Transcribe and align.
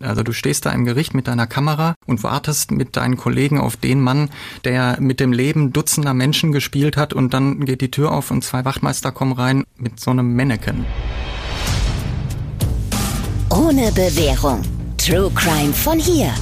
Also 0.00 0.22
du 0.22 0.32
stehst 0.32 0.66
da 0.66 0.70
im 0.70 0.84
Gericht 0.84 1.14
mit 1.14 1.28
deiner 1.28 1.46
Kamera 1.46 1.94
und 2.06 2.22
wartest 2.22 2.70
mit 2.70 2.96
deinen 2.96 3.16
Kollegen 3.16 3.58
auf 3.58 3.76
den 3.76 4.00
Mann, 4.00 4.30
der 4.64 5.00
mit 5.00 5.20
dem 5.20 5.32
Leben 5.32 5.72
dutzender 5.72 6.14
Menschen 6.14 6.52
gespielt 6.52 6.96
hat 6.96 7.12
und 7.12 7.34
dann 7.34 7.64
geht 7.64 7.80
die 7.80 7.90
Tür 7.90 8.12
auf 8.12 8.30
und 8.30 8.44
zwei 8.44 8.64
Wachtmeister 8.64 9.12
kommen 9.12 9.32
rein 9.32 9.64
mit 9.76 9.98
so 9.98 10.10
einem 10.10 10.34
Mannequin. 10.34 10.84
Ohne 13.50 13.90
Bewährung. 13.92 14.62
True 14.98 15.30
Crime 15.34 15.72
von 15.72 15.98
hier. 15.98 16.32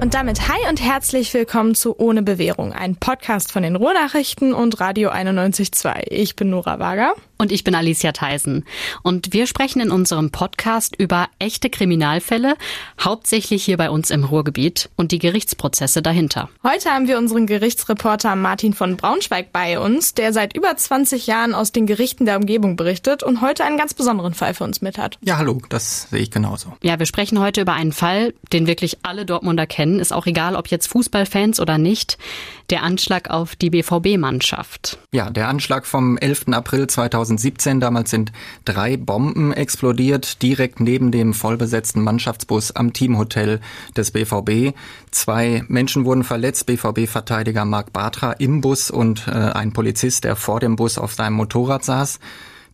Und 0.00 0.12
damit 0.12 0.48
hi 0.48 0.68
und 0.68 0.82
herzlich 0.82 1.32
willkommen 1.32 1.74
zu 1.74 1.98
Ohne 1.98 2.22
Bewährung, 2.22 2.74
ein 2.74 2.94
Podcast 2.96 3.50
von 3.50 3.62
den 3.62 3.74
Ruhrnachrichten 3.74 4.52
und 4.52 4.78
Radio 4.78 5.10
91.2. 5.10 6.08
Ich 6.10 6.36
bin 6.36 6.50
Nora 6.50 6.78
Wager. 6.78 7.14
Und 7.36 7.52
ich 7.52 7.64
bin 7.64 7.74
Alicia 7.74 8.12
Theisen. 8.12 8.64
Und 9.02 9.32
wir 9.32 9.46
sprechen 9.46 9.80
in 9.80 9.90
unserem 9.90 10.30
Podcast 10.30 10.94
über 10.96 11.28
echte 11.38 11.70
Kriminalfälle, 11.70 12.56
hauptsächlich 13.00 13.64
hier 13.64 13.76
bei 13.76 13.90
uns 13.90 14.10
im 14.10 14.24
Ruhrgebiet 14.24 14.90
und 14.96 15.12
die 15.12 15.18
Gerichtsprozesse 15.18 16.02
dahinter. 16.02 16.48
Heute 16.62 16.90
haben 16.90 17.08
wir 17.08 17.18
unseren 17.18 17.46
Gerichtsreporter 17.46 18.36
Martin 18.36 18.72
von 18.72 18.96
Braunschweig 18.96 19.52
bei 19.52 19.78
uns, 19.78 20.14
der 20.14 20.32
seit 20.32 20.56
über 20.56 20.76
20 20.76 21.26
Jahren 21.26 21.54
aus 21.54 21.72
den 21.72 21.86
Gerichten 21.86 22.24
der 22.24 22.36
Umgebung 22.36 22.76
berichtet 22.76 23.22
und 23.22 23.40
heute 23.40 23.64
einen 23.64 23.78
ganz 23.78 23.94
besonderen 23.94 24.34
Fall 24.34 24.54
für 24.54 24.64
uns 24.64 24.80
mit 24.80 24.98
hat. 24.98 25.18
Ja, 25.20 25.36
hallo, 25.36 25.60
das 25.68 26.08
sehe 26.10 26.20
ich 26.20 26.30
genauso. 26.30 26.74
Ja, 26.82 26.98
wir 26.98 27.06
sprechen 27.06 27.40
heute 27.40 27.60
über 27.60 27.72
einen 27.72 27.92
Fall, 27.92 28.34
den 28.52 28.66
wirklich 28.66 28.98
alle 29.02 29.26
Dortmunder 29.26 29.66
kennen. 29.66 30.00
Ist 30.00 30.12
auch 30.12 30.26
egal, 30.26 30.56
ob 30.56 30.68
jetzt 30.68 30.86
Fußballfans 30.88 31.60
oder 31.60 31.78
nicht. 31.78 32.18
Der 32.70 32.82
Anschlag 32.82 33.28
auf 33.28 33.56
die 33.56 33.70
BVB-Mannschaft. 33.70 34.98
Ja, 35.12 35.30
der 35.30 35.48
Anschlag 35.48 35.86
vom 35.86 36.16
11. 36.16 36.48
April 36.52 36.86
2017. 37.24 37.80
Damals 37.80 38.10
sind 38.10 38.32
drei 38.64 38.96
Bomben 38.96 39.52
explodiert, 39.52 40.42
direkt 40.42 40.80
neben 40.80 41.10
dem 41.10 41.34
vollbesetzten 41.34 42.02
Mannschaftsbus 42.02 42.72
am 42.72 42.92
Teamhotel 42.92 43.60
des 43.96 44.10
BVB. 44.10 44.76
Zwei 45.10 45.64
Menschen 45.68 46.04
wurden 46.04 46.24
verletzt, 46.24 46.66
BVB-Verteidiger 46.66 47.64
Marc 47.64 47.92
Bartra 47.92 48.32
im 48.32 48.60
Bus 48.60 48.90
und 48.90 49.26
äh, 49.26 49.30
ein 49.30 49.72
Polizist, 49.72 50.24
der 50.24 50.36
vor 50.36 50.60
dem 50.60 50.76
Bus 50.76 50.98
auf 50.98 51.14
seinem 51.14 51.34
Motorrad 51.34 51.84
saß. 51.84 52.18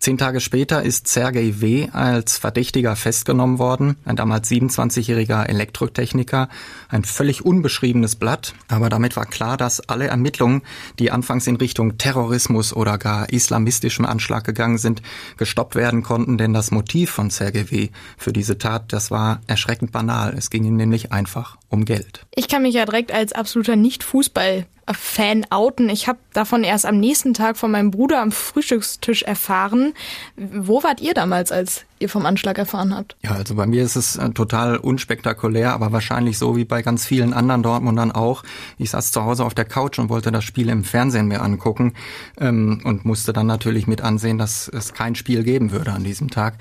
Zehn 0.01 0.17
Tage 0.17 0.41
später 0.41 0.83
ist 0.83 1.09
Sergei 1.09 1.61
W. 1.61 1.91
als 1.93 2.39
Verdächtiger 2.39 2.97
festgenommen 2.97 3.59
worden, 3.59 3.97
ein 4.07 4.17
damals 4.17 4.51
27-jähriger 4.51 5.45
Elektrotechniker, 5.45 6.49
ein 6.89 7.05
völlig 7.05 7.45
unbeschriebenes 7.45 8.17
Blatt, 8.17 8.55
aber 8.69 8.89
damit 8.89 9.17
war 9.17 9.27
klar, 9.27 9.59
dass 9.59 9.91
alle 9.91 10.07
Ermittlungen, 10.07 10.63
die 10.99 11.11
anfangs 11.11 11.47
in 11.47 11.57
Richtung 11.57 11.99
Terrorismus 11.99 12.73
oder 12.73 12.97
gar 12.97 13.31
islamistischem 13.31 14.07
Anschlag 14.07 14.45
gegangen 14.45 14.79
sind, 14.79 15.03
gestoppt 15.37 15.75
werden 15.75 16.03
konnten, 16.03 16.39
denn 16.39 16.55
das 16.55 16.71
Motiv 16.71 17.11
von 17.11 17.29
Sergei 17.29 17.71
W. 17.71 17.91
für 18.17 18.33
diese 18.33 18.57
Tat, 18.57 18.95
das 18.95 19.11
war 19.11 19.43
erschreckend 19.49 19.93
banal. 19.93 20.35
Es 20.35 20.49
ging 20.49 20.65
ihm 20.65 20.77
nämlich 20.77 21.13
einfach 21.13 21.59
um 21.71 21.85
Geld. 21.85 22.27
Ich 22.35 22.49
kann 22.49 22.63
mich 22.63 22.75
ja 22.75 22.85
direkt 22.85 23.13
als 23.13 23.33
absoluter 23.33 23.77
Nicht-Fußball 23.77 24.67
Fan 24.93 25.47
outen. 25.51 25.89
Ich 25.89 26.09
habe 26.09 26.19
davon 26.33 26.65
erst 26.65 26.87
am 26.87 26.99
nächsten 26.99 27.35
Tag 27.35 27.57
von 27.57 27.71
meinem 27.71 27.91
Bruder 27.91 28.21
am 28.21 28.33
Frühstückstisch 28.33 29.23
erfahren. 29.23 29.95
Wo 30.37 30.83
wart 30.83 31.01
ihr 31.01 31.15
damals, 31.15 31.53
als 31.53 31.85
ihr 32.01 32.09
vom 32.09 32.27
Anschlag 32.27 32.59
erfahren 32.59 32.97
habt? 32.97 33.17
Ja, 33.23 33.33
also 33.33 33.55
bei 33.55 33.67
mir 33.67 33.85
ist 33.85 33.95
es 33.95 34.17
äh, 34.17 34.31
total 34.31 34.79
unspektakulär, 34.79 35.75
aber 35.75 35.93
wahrscheinlich 35.93 36.39
so 36.39 36.57
wie 36.57 36.65
bei 36.65 36.83
ganz 36.83 37.07
vielen 37.07 37.35
anderen 37.35 37.63
Dortmundern 37.63 38.11
auch. 38.11 38.43
Ich 38.79 38.91
saß 38.91 39.13
zu 39.13 39.23
Hause 39.23 39.45
auf 39.45 39.55
der 39.55 39.67
Couch 39.67 39.99
und 39.99 40.09
wollte 40.09 40.33
das 40.33 40.45
Spiel 40.45 40.71
im 40.71 40.83
Fernsehen 40.83 41.27
mir 41.27 41.43
angucken 41.43 41.93
ähm, 42.39 42.81
und 42.85 43.05
musste 43.05 43.33
dann 43.33 43.47
natürlich 43.47 43.87
mit 43.87 44.01
ansehen, 44.01 44.39
dass 44.39 44.69
es 44.69 44.95
kein 44.95 45.15
Spiel 45.15 45.45
geben 45.45 45.73
würde 45.73 45.93
an 45.93 46.05
diesem 46.05 46.31
Tag. 46.31 46.55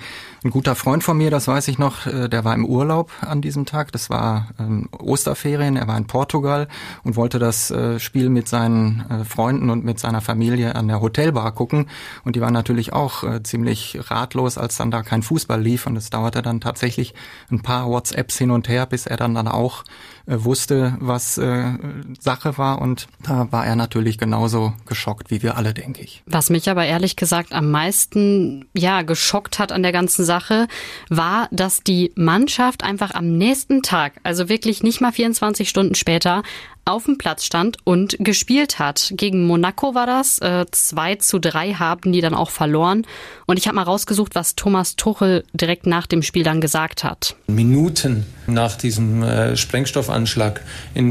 Ein 0.44 0.50
guter 0.50 0.74
Freund 0.74 1.02
von 1.02 1.16
mir, 1.16 1.30
das 1.30 1.48
weiß 1.48 1.68
ich 1.68 1.78
noch, 1.78 2.06
äh, 2.06 2.28
der 2.28 2.44
war 2.44 2.54
im 2.54 2.66
Urlaub 2.66 3.10
an 3.22 3.40
diesem 3.40 3.64
Tag. 3.64 3.92
Das 3.92 4.10
war 4.10 4.48
ähm, 4.58 4.88
Osterferien, 5.02 5.76
er 5.76 5.88
war 5.88 5.96
in 5.96 6.06
Portugal 6.06 6.68
und 7.02 7.16
wollte 7.16 7.38
das 7.38 7.70
äh, 7.70 7.98
Spiel 7.98 8.28
mit 8.30 8.48
seinen 8.48 9.04
äh, 9.10 9.24
Freunden 9.24 9.70
und 9.70 9.84
mit 9.84 9.98
seiner 9.98 10.20
Familie 10.20 10.74
an 10.74 10.88
der 10.88 11.00
Hotelbar 11.00 11.52
gucken. 11.52 11.88
Und 12.24 12.36
die 12.36 12.40
waren 12.40 12.52
natürlich 12.52 12.92
auch 12.92 13.24
äh, 13.24 13.42
ziemlich 13.42 13.98
ratlos, 14.10 14.58
als 14.58 14.76
dann 14.76 14.90
da 14.90 15.02
kein 15.02 15.22
Fußball 15.22 15.60
lief. 15.60 15.86
Und 15.86 15.96
es 15.96 16.10
dauerte 16.10 16.42
dann 16.42 16.60
tatsächlich 16.60 17.14
ein 17.50 17.60
paar 17.62 17.88
WhatsApps 17.88 18.38
hin 18.38 18.50
und 18.50 18.68
her, 18.68 18.86
bis 18.86 19.06
er 19.06 19.16
dann 19.16 19.34
dann 19.34 19.48
auch 19.48 19.84
wusste, 20.30 20.96
was 21.00 21.38
äh, 21.38 21.72
Sache 22.18 22.58
war. 22.58 22.80
Und 22.80 23.08
da 23.22 23.50
war 23.50 23.66
er 23.66 23.76
natürlich 23.76 24.18
genauso 24.18 24.72
geschockt 24.86 25.30
wie 25.30 25.42
wir 25.42 25.56
alle, 25.56 25.74
denke 25.74 26.02
ich. 26.02 26.22
Was 26.26 26.50
mich 26.50 26.70
aber 26.70 26.84
ehrlich 26.84 27.16
gesagt 27.16 27.52
am 27.52 27.70
meisten 27.70 28.66
ja 28.74 29.02
geschockt 29.02 29.58
hat 29.58 29.72
an 29.72 29.82
der 29.82 29.92
ganzen 29.92 30.24
Sache, 30.24 30.68
war, 31.08 31.48
dass 31.50 31.82
die 31.82 32.12
Mannschaft 32.14 32.84
einfach 32.84 33.14
am 33.14 33.36
nächsten 33.36 33.82
Tag, 33.82 34.14
also 34.22 34.48
wirklich 34.48 34.82
nicht 34.82 35.00
mal 35.00 35.12
24 35.12 35.68
Stunden 35.68 35.94
später, 35.94 36.42
auf 36.84 37.04
dem 37.04 37.18
Platz 37.18 37.44
stand 37.44 37.78
und 37.84 38.16
gespielt 38.18 38.78
hat. 38.78 39.12
Gegen 39.16 39.46
Monaco 39.46 39.94
war 39.94 40.06
das. 40.06 40.38
Äh, 40.38 40.66
2 40.70 41.16
zu 41.16 41.38
3 41.38 41.74
haben 41.74 42.12
die 42.12 42.20
dann 42.20 42.34
auch 42.34 42.50
verloren. 42.50 43.06
Und 43.46 43.58
ich 43.58 43.66
habe 43.66 43.76
mal 43.76 43.82
rausgesucht, 43.82 44.34
was 44.34 44.56
Thomas 44.56 44.96
Tuchel 44.96 45.44
direkt 45.52 45.86
nach 45.86 46.06
dem 46.06 46.22
Spiel 46.22 46.42
dann 46.42 46.60
gesagt 46.60 47.04
hat. 47.04 47.36
Minuten 47.46 48.26
nach 48.46 48.76
diesem 48.76 49.22
äh, 49.22 49.56
Sprengstoffanschlag 49.56 50.60
äh, 50.94 51.02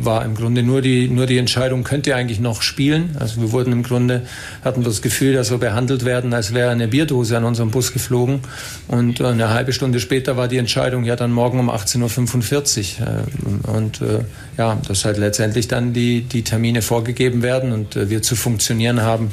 war 0.00 0.24
im 0.24 0.34
Grunde 0.34 0.62
nur 0.62 0.80
die, 0.80 1.08
nur 1.08 1.26
die 1.26 1.38
Entscheidung, 1.38 1.84
könnt 1.84 2.06
ihr 2.06 2.16
eigentlich 2.16 2.40
noch 2.40 2.62
spielen? 2.62 3.16
Also 3.18 3.40
wir 3.40 3.52
wurden 3.52 3.72
im 3.72 3.82
Grunde, 3.82 4.22
hatten 4.64 4.82
das 4.82 5.02
Gefühl, 5.02 5.34
dass 5.34 5.50
wir 5.50 5.58
behandelt 5.58 6.04
werden, 6.04 6.32
als 6.32 6.54
wäre 6.54 6.70
eine 6.70 6.88
Bierdose 6.88 7.36
an 7.36 7.44
unserem 7.44 7.70
Bus 7.70 7.92
geflogen. 7.92 8.40
Und 8.88 9.20
äh, 9.20 9.26
eine 9.26 9.50
halbe 9.50 9.72
Stunde 9.72 10.00
später 10.00 10.36
war 10.36 10.48
die 10.48 10.58
Entscheidung, 10.58 11.04
ja 11.04 11.16
dann 11.16 11.32
morgen 11.32 11.58
um 11.58 11.70
18.45 11.70 13.00
Uhr. 13.00 13.06
Äh, 13.06 13.76
und 13.76 14.00
äh, 14.00 14.20
ja, 14.56 14.78
das 14.86 15.04
halt 15.04 15.13
letztendlich 15.18 15.68
dann 15.68 15.92
die, 15.92 16.22
die 16.22 16.42
Termine 16.42 16.82
vorgegeben 16.82 17.42
werden 17.42 17.72
und 17.72 17.96
äh, 17.96 18.10
wir 18.10 18.22
zu 18.22 18.36
funktionieren 18.36 19.02
haben, 19.02 19.30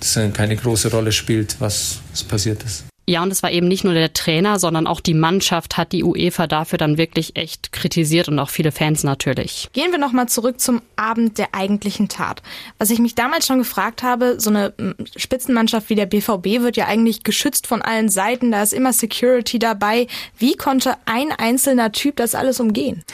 das 0.00 0.18
keine 0.34 0.56
große 0.56 0.90
Rolle 0.90 1.12
spielt, 1.12 1.56
was, 1.60 2.00
was 2.12 2.24
passiert 2.24 2.62
ist. 2.62 2.84
Ja, 3.06 3.22
und 3.22 3.30
es 3.30 3.42
war 3.42 3.50
eben 3.50 3.68
nicht 3.68 3.84
nur 3.84 3.92
der 3.92 4.14
Trainer, 4.14 4.58
sondern 4.58 4.86
auch 4.86 5.00
die 5.00 5.12
Mannschaft 5.12 5.76
hat 5.76 5.92
die 5.92 6.04
UEFA 6.04 6.46
dafür 6.46 6.78
dann 6.78 6.96
wirklich 6.96 7.36
echt 7.36 7.70
kritisiert 7.70 8.28
und 8.28 8.38
auch 8.38 8.48
viele 8.48 8.72
Fans 8.72 9.04
natürlich. 9.04 9.68
Gehen 9.74 9.90
wir 9.90 9.98
nochmal 9.98 10.26
zurück 10.26 10.58
zum 10.58 10.80
Abend 10.96 11.36
der 11.36 11.54
eigentlichen 11.54 12.08
Tat. 12.08 12.42
Was 12.78 12.88
ich 12.88 13.00
mich 13.00 13.14
damals 13.14 13.46
schon 13.46 13.58
gefragt 13.58 14.02
habe, 14.02 14.40
so 14.40 14.48
eine 14.48 14.72
Spitzenmannschaft 15.16 15.90
wie 15.90 15.96
der 15.96 16.06
BVB 16.06 16.62
wird 16.62 16.78
ja 16.78 16.86
eigentlich 16.86 17.24
geschützt 17.24 17.66
von 17.66 17.82
allen 17.82 18.08
Seiten, 18.08 18.50
da 18.50 18.62
ist 18.62 18.72
immer 18.72 18.94
Security 18.94 19.58
dabei. 19.58 20.06
Wie 20.38 20.56
konnte 20.56 20.94
ein 21.04 21.30
einzelner 21.30 21.92
Typ 21.92 22.16
das 22.16 22.34
alles 22.34 22.58
umgehen? 22.58 23.04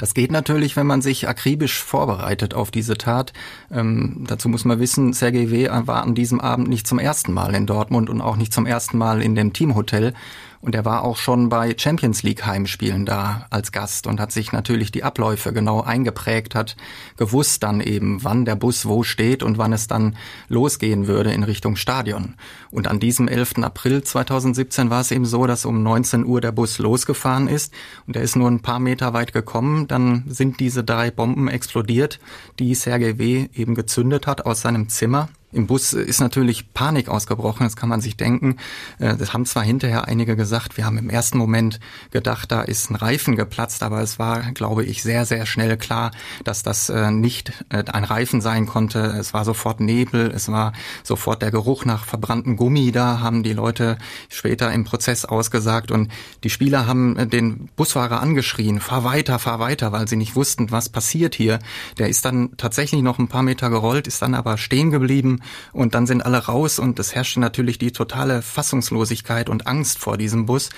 Das 0.00 0.14
geht 0.14 0.32
natürlich, 0.32 0.76
wenn 0.76 0.86
man 0.86 1.02
sich 1.02 1.28
akribisch 1.28 1.78
vorbereitet 1.78 2.54
auf 2.54 2.70
diese 2.70 2.96
Tat. 2.96 3.34
Ähm, 3.70 4.24
dazu 4.26 4.48
muss 4.48 4.64
man 4.64 4.80
wissen, 4.80 5.12
Sergei 5.12 5.50
W. 5.50 5.68
war 5.68 6.02
an 6.02 6.14
diesem 6.14 6.40
Abend 6.40 6.68
nicht 6.68 6.86
zum 6.86 6.98
ersten 6.98 7.34
Mal 7.34 7.54
in 7.54 7.66
Dortmund 7.66 8.08
und 8.08 8.22
auch 8.22 8.36
nicht 8.36 8.50
zum 8.50 8.64
ersten 8.64 8.96
Mal 8.96 9.20
in 9.20 9.34
dem 9.34 9.52
Teamhotel. 9.52 10.14
Und 10.62 10.74
er 10.74 10.84
war 10.84 11.04
auch 11.04 11.16
schon 11.16 11.48
bei 11.48 11.74
Champions 11.76 12.22
League 12.22 12.44
Heimspielen 12.44 13.06
da 13.06 13.46
als 13.48 13.72
Gast 13.72 14.06
und 14.06 14.20
hat 14.20 14.30
sich 14.30 14.52
natürlich 14.52 14.92
die 14.92 15.04
Abläufe 15.04 15.54
genau 15.54 15.80
eingeprägt, 15.80 16.54
hat 16.54 16.76
gewusst 17.16 17.62
dann 17.62 17.80
eben, 17.80 18.22
wann 18.24 18.44
der 18.44 18.56
Bus 18.56 18.84
wo 18.84 19.02
steht 19.02 19.42
und 19.42 19.56
wann 19.56 19.72
es 19.72 19.86
dann 19.86 20.16
losgehen 20.48 21.06
würde 21.06 21.32
in 21.32 21.44
Richtung 21.44 21.76
Stadion. 21.76 22.34
Und 22.70 22.88
an 22.88 23.00
diesem 23.00 23.26
11. 23.26 23.62
April 23.62 24.04
2017 24.04 24.90
war 24.90 25.00
es 25.00 25.10
eben 25.12 25.24
so, 25.24 25.46
dass 25.46 25.64
um 25.64 25.82
19 25.82 26.26
Uhr 26.26 26.42
der 26.42 26.52
Bus 26.52 26.78
losgefahren 26.78 27.48
ist 27.48 27.72
und 28.06 28.16
er 28.16 28.22
ist 28.22 28.36
nur 28.36 28.50
ein 28.50 28.60
paar 28.60 28.80
Meter 28.80 29.14
weit 29.14 29.32
gekommen. 29.32 29.88
Dann 29.88 30.24
sind 30.28 30.60
diese 30.60 30.84
drei 30.84 31.10
Bomben 31.10 31.48
explodiert, 31.48 32.20
die 32.58 32.74
Sergei 32.74 33.16
W. 33.16 33.48
eben 33.54 33.74
gezündet 33.74 34.26
hat 34.26 34.44
aus 34.44 34.60
seinem 34.60 34.90
Zimmer. 34.90 35.30
Im 35.52 35.66
Bus 35.66 35.92
ist 35.92 36.20
natürlich 36.20 36.72
Panik 36.74 37.08
ausgebrochen, 37.08 37.64
das 37.64 37.74
kann 37.74 37.88
man 37.88 38.00
sich 38.00 38.16
denken. 38.16 38.56
Äh, 39.00 39.16
das 39.16 39.32
haben 39.32 39.46
zwar 39.46 39.64
hinterher 39.64 40.06
einige 40.06 40.36
gesagt, 40.36 40.76
wir 40.76 40.84
haben 40.84 40.96
im 40.96 41.10
ersten 41.10 41.38
Moment 41.38 41.80
gedacht, 42.12 42.52
da 42.52 42.62
ist 42.62 42.90
ein 42.90 42.94
Reifen 42.94 43.34
geplatzt, 43.34 43.82
aber 43.82 44.00
es 44.00 44.20
war, 44.20 44.52
glaube 44.52 44.84
ich, 44.84 45.02
sehr, 45.02 45.26
sehr 45.26 45.46
schnell 45.46 45.76
klar, 45.76 46.12
dass 46.44 46.62
das 46.62 46.88
äh, 46.88 47.10
nicht 47.10 47.64
äh, 47.70 47.82
ein 47.84 48.04
Reifen 48.04 48.40
sein 48.40 48.66
konnte. 48.66 49.00
Es 49.00 49.34
war 49.34 49.44
sofort 49.44 49.80
Nebel, 49.80 50.30
es 50.30 50.48
war 50.52 50.72
sofort 51.02 51.42
der 51.42 51.50
Geruch 51.50 51.84
nach 51.84 52.04
verbranntem 52.04 52.56
Gummi 52.56 52.92
da, 52.92 53.18
haben 53.18 53.42
die 53.42 53.52
Leute 53.52 53.98
später 54.28 54.72
im 54.72 54.84
Prozess 54.84 55.24
ausgesagt 55.24 55.90
und 55.90 56.12
die 56.44 56.50
Spieler 56.50 56.86
haben 56.86 57.28
den 57.28 57.68
Busfahrer 57.74 58.20
angeschrien, 58.20 58.78
fahr 58.78 59.02
weiter, 59.02 59.40
fahr 59.40 59.58
weiter, 59.58 59.90
weil 59.90 60.06
sie 60.06 60.16
nicht 60.16 60.36
wussten, 60.36 60.70
was 60.70 60.88
passiert 60.88 61.34
hier. 61.34 61.58
Der 61.98 62.08
ist 62.08 62.24
dann 62.24 62.56
tatsächlich 62.56 63.02
noch 63.02 63.18
ein 63.18 63.28
paar 63.28 63.42
Meter 63.42 63.68
gerollt, 63.68 64.06
ist 64.06 64.22
dann 64.22 64.34
aber 64.34 64.56
stehen 64.56 64.90
geblieben 64.90 65.39
und 65.72 65.94
dann 65.94 66.06
sind 66.06 66.22
alle 66.22 66.38
raus 66.38 66.78
und 66.78 66.98
es 66.98 67.14
herrschte 67.14 67.40
natürlich 67.40 67.78
die 67.78 67.92
totale 67.92 68.42
Fassungslosigkeit 68.42 69.48
und 69.48 69.66
Angst 69.66 69.98
vor 69.98 70.16
diesem 70.16 70.46
Bus. 70.46 70.70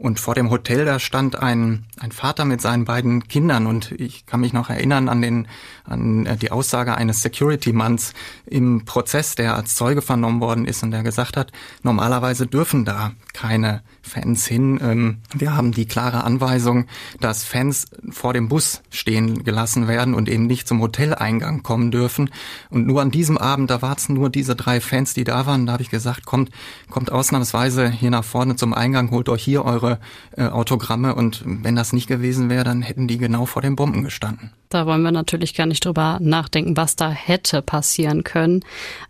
Und 0.00 0.18
vor 0.18 0.34
dem 0.34 0.48
Hotel, 0.48 0.86
da 0.86 0.98
stand 0.98 1.36
ein, 1.36 1.84
ein 1.98 2.10
Vater 2.10 2.46
mit 2.46 2.62
seinen 2.62 2.86
beiden 2.86 3.28
Kindern 3.28 3.66
und 3.66 3.92
ich 3.92 4.24
kann 4.24 4.40
mich 4.40 4.54
noch 4.54 4.70
erinnern 4.70 5.10
an 5.10 5.20
den, 5.20 5.46
an 5.84 6.24
äh, 6.24 6.38
die 6.38 6.50
Aussage 6.50 6.94
eines 6.94 7.20
Security-Manns 7.20 8.14
im 8.46 8.86
Prozess, 8.86 9.34
der 9.34 9.56
als 9.56 9.74
Zeuge 9.74 10.00
vernommen 10.00 10.40
worden 10.40 10.64
ist 10.64 10.82
und 10.82 10.90
der 10.90 11.02
gesagt 11.02 11.36
hat, 11.36 11.52
normalerweise 11.82 12.46
dürfen 12.46 12.86
da 12.86 13.12
keine 13.34 13.82
Fans 14.00 14.46
hin. 14.46 14.80
Ähm, 14.82 15.18
wir 15.34 15.54
haben 15.54 15.72
die 15.72 15.84
klare 15.84 16.24
Anweisung, 16.24 16.86
dass 17.20 17.44
Fans 17.44 17.84
vor 18.10 18.32
dem 18.32 18.48
Bus 18.48 18.80
stehen 18.88 19.44
gelassen 19.44 19.86
werden 19.86 20.14
und 20.14 20.30
eben 20.30 20.46
nicht 20.46 20.66
zum 20.66 20.80
Hoteleingang 20.80 21.62
kommen 21.62 21.90
dürfen. 21.90 22.30
Und 22.70 22.86
nur 22.86 23.02
an 23.02 23.10
diesem 23.10 23.36
Abend, 23.36 23.70
da 23.70 23.82
waren 23.82 23.98
nur 24.08 24.30
diese 24.30 24.56
drei 24.56 24.80
Fans, 24.80 25.12
die 25.12 25.24
da 25.24 25.44
waren. 25.44 25.66
Da 25.66 25.74
habe 25.74 25.82
ich 25.82 25.90
gesagt, 25.90 26.24
kommt, 26.24 26.50
kommt 26.88 27.12
ausnahmsweise 27.12 27.90
hier 27.90 28.10
nach 28.10 28.24
vorne 28.24 28.56
zum 28.56 28.72
Eingang, 28.72 29.10
holt 29.10 29.28
euch 29.28 29.42
hier 29.42 29.64
eure 29.64 29.89
äh, 30.36 30.44
Autogramme. 30.44 31.14
Und 31.14 31.42
wenn 31.44 31.76
das 31.76 31.92
nicht 31.92 32.06
gewesen 32.06 32.50
wäre, 32.50 32.64
dann 32.64 32.82
hätten 32.82 33.08
die 33.08 33.18
genau 33.18 33.46
vor 33.46 33.62
den 33.62 33.76
Bomben 33.76 34.04
gestanden. 34.04 34.52
Da 34.70 34.86
wollen 34.86 35.02
wir 35.02 35.10
natürlich 35.10 35.54
gar 35.54 35.66
nicht 35.66 35.84
drüber 35.84 36.18
nachdenken, 36.20 36.76
was 36.76 36.94
da 36.94 37.10
hätte 37.10 37.60
passieren 37.60 38.22
können. 38.22 38.60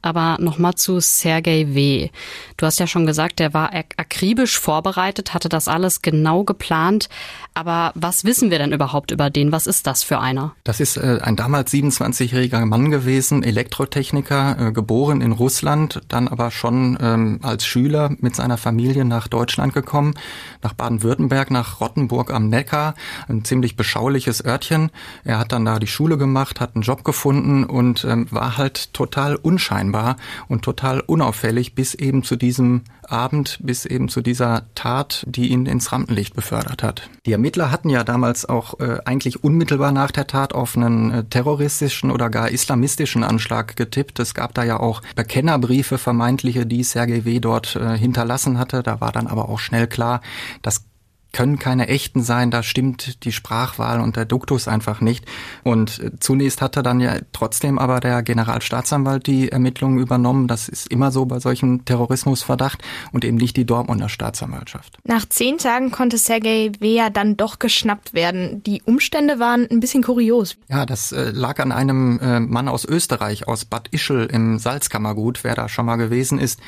Aber 0.00 0.38
nochmal 0.40 0.74
zu 0.76 1.00
Sergei 1.00 1.66
W. 1.74 2.08
Du 2.56 2.64
hast 2.64 2.80
ja 2.80 2.86
schon 2.86 3.04
gesagt, 3.04 3.40
der 3.40 3.52
war 3.52 3.70
akribisch 3.74 4.58
vorbereitet, 4.58 5.34
hatte 5.34 5.50
das 5.50 5.68
alles 5.68 6.00
genau 6.00 6.44
geplant. 6.44 7.10
Aber 7.52 7.92
was 7.94 8.24
wissen 8.24 8.50
wir 8.50 8.58
denn 8.58 8.72
überhaupt 8.72 9.10
über 9.10 9.28
den? 9.28 9.52
Was 9.52 9.66
ist 9.66 9.86
das 9.86 10.02
für 10.02 10.18
einer? 10.18 10.54
Das 10.64 10.80
ist 10.80 10.96
äh, 10.96 11.18
ein 11.20 11.36
damals 11.36 11.70
27-jähriger 11.72 12.64
Mann 12.64 12.90
gewesen, 12.90 13.42
Elektrotechniker, 13.42 14.68
äh, 14.68 14.72
geboren 14.72 15.20
in 15.20 15.32
Russland, 15.32 16.00
dann 16.08 16.26
aber 16.26 16.50
schon 16.50 16.96
ähm, 17.02 17.40
als 17.42 17.66
Schüler 17.66 18.14
mit 18.20 18.34
seiner 18.34 18.56
Familie 18.56 19.04
nach 19.04 19.28
Deutschland 19.28 19.74
gekommen, 19.74 20.14
nach 20.62 20.69
Baden-Württemberg, 20.74 21.50
nach 21.50 21.80
Rottenburg 21.80 22.32
am 22.32 22.48
Neckar, 22.48 22.94
ein 23.28 23.44
ziemlich 23.44 23.76
beschauliches 23.76 24.44
Örtchen. 24.44 24.90
Er 25.24 25.38
hat 25.38 25.52
dann 25.52 25.64
da 25.64 25.78
die 25.78 25.86
Schule 25.86 26.18
gemacht, 26.18 26.60
hat 26.60 26.74
einen 26.74 26.82
Job 26.82 27.04
gefunden 27.04 27.64
und 27.64 28.04
ähm, 28.04 28.26
war 28.30 28.56
halt 28.56 28.92
total 28.92 29.36
unscheinbar 29.36 30.16
und 30.48 30.62
total 30.62 31.00
unauffällig 31.00 31.74
bis 31.74 31.94
eben 31.94 32.22
zu 32.22 32.36
diesem 32.36 32.82
Abend, 33.10 33.58
bis 33.62 33.86
eben 33.86 34.08
zu 34.08 34.20
dieser 34.20 34.66
Tat, 34.74 35.24
die 35.28 35.48
ihn 35.48 35.66
ins 35.66 35.92
Rampenlicht 35.92 36.34
befördert 36.34 36.82
hat. 36.82 37.10
Die 37.26 37.32
Ermittler 37.32 37.70
hatten 37.70 37.90
ja 37.90 38.04
damals 38.04 38.48
auch 38.48 38.80
äh, 38.80 38.98
eigentlich 39.04 39.42
unmittelbar 39.42 39.92
nach 39.92 40.10
der 40.10 40.26
Tat 40.26 40.54
auf 40.54 40.76
einen 40.76 41.10
äh, 41.10 41.24
terroristischen 41.24 42.10
oder 42.10 42.30
gar 42.30 42.50
islamistischen 42.50 43.24
Anschlag 43.24 43.76
getippt. 43.76 44.18
Es 44.18 44.34
gab 44.34 44.54
da 44.54 44.64
ja 44.64 44.78
auch 44.78 45.02
Bekennerbriefe, 45.16 45.98
vermeintliche, 45.98 46.66
die 46.66 46.84
Sergei 46.84 47.24
W. 47.24 47.40
dort 47.40 47.76
äh, 47.76 47.96
hinterlassen 47.96 48.58
hatte. 48.58 48.82
Da 48.82 49.00
war 49.00 49.12
dann 49.12 49.26
aber 49.26 49.48
auch 49.48 49.58
schnell 49.58 49.86
klar, 49.86 50.20
das 50.62 50.84
können 51.32 51.58
keine 51.58 51.88
echten 51.88 52.22
sein, 52.22 52.50
da 52.50 52.62
stimmt 52.62 53.24
die 53.24 53.32
Sprachwahl 53.32 54.00
und 54.00 54.16
der 54.16 54.24
Duktus 54.24 54.68
einfach 54.68 55.00
nicht. 55.00 55.24
Und 55.62 56.00
äh, 56.00 56.10
zunächst 56.18 56.60
hatte 56.60 56.82
dann 56.82 57.00
ja 57.00 57.16
trotzdem 57.32 57.78
aber 57.78 58.00
der 58.00 58.22
Generalstaatsanwalt 58.22 59.26
die 59.26 59.50
Ermittlungen 59.50 59.98
übernommen. 59.98 60.48
Das 60.48 60.68
ist 60.68 60.90
immer 60.90 61.10
so 61.10 61.26
bei 61.26 61.40
solchen 61.40 61.84
Terrorismusverdacht 61.84 62.82
und 63.12 63.24
eben 63.24 63.36
nicht 63.36 63.56
die 63.56 63.64
Dortmunder 63.64 64.08
Staatsanwaltschaft. 64.08 64.98
Nach 65.04 65.26
zehn 65.28 65.58
Tagen 65.58 65.90
konnte 65.90 66.18
Sergei 66.18 66.72
Wea 66.80 67.10
dann 67.10 67.36
doch 67.36 67.58
geschnappt 67.58 68.14
werden. 68.14 68.62
Die 68.64 68.82
Umstände 68.82 69.38
waren 69.38 69.66
ein 69.70 69.80
bisschen 69.80 70.02
kurios. 70.02 70.56
Ja, 70.68 70.86
das 70.86 71.12
äh, 71.12 71.30
lag 71.30 71.58
an 71.60 71.72
einem 71.72 72.18
äh, 72.20 72.40
Mann 72.40 72.68
aus 72.68 72.84
Österreich, 72.84 73.46
aus 73.46 73.64
Bad 73.64 73.88
Ischl 73.92 74.26
im 74.26 74.58
Salzkammergut, 74.58 75.44
wer 75.44 75.54
da 75.54 75.68
schon 75.68 75.86
mal 75.86 75.96
gewesen 75.96 76.38
ist 76.38 76.60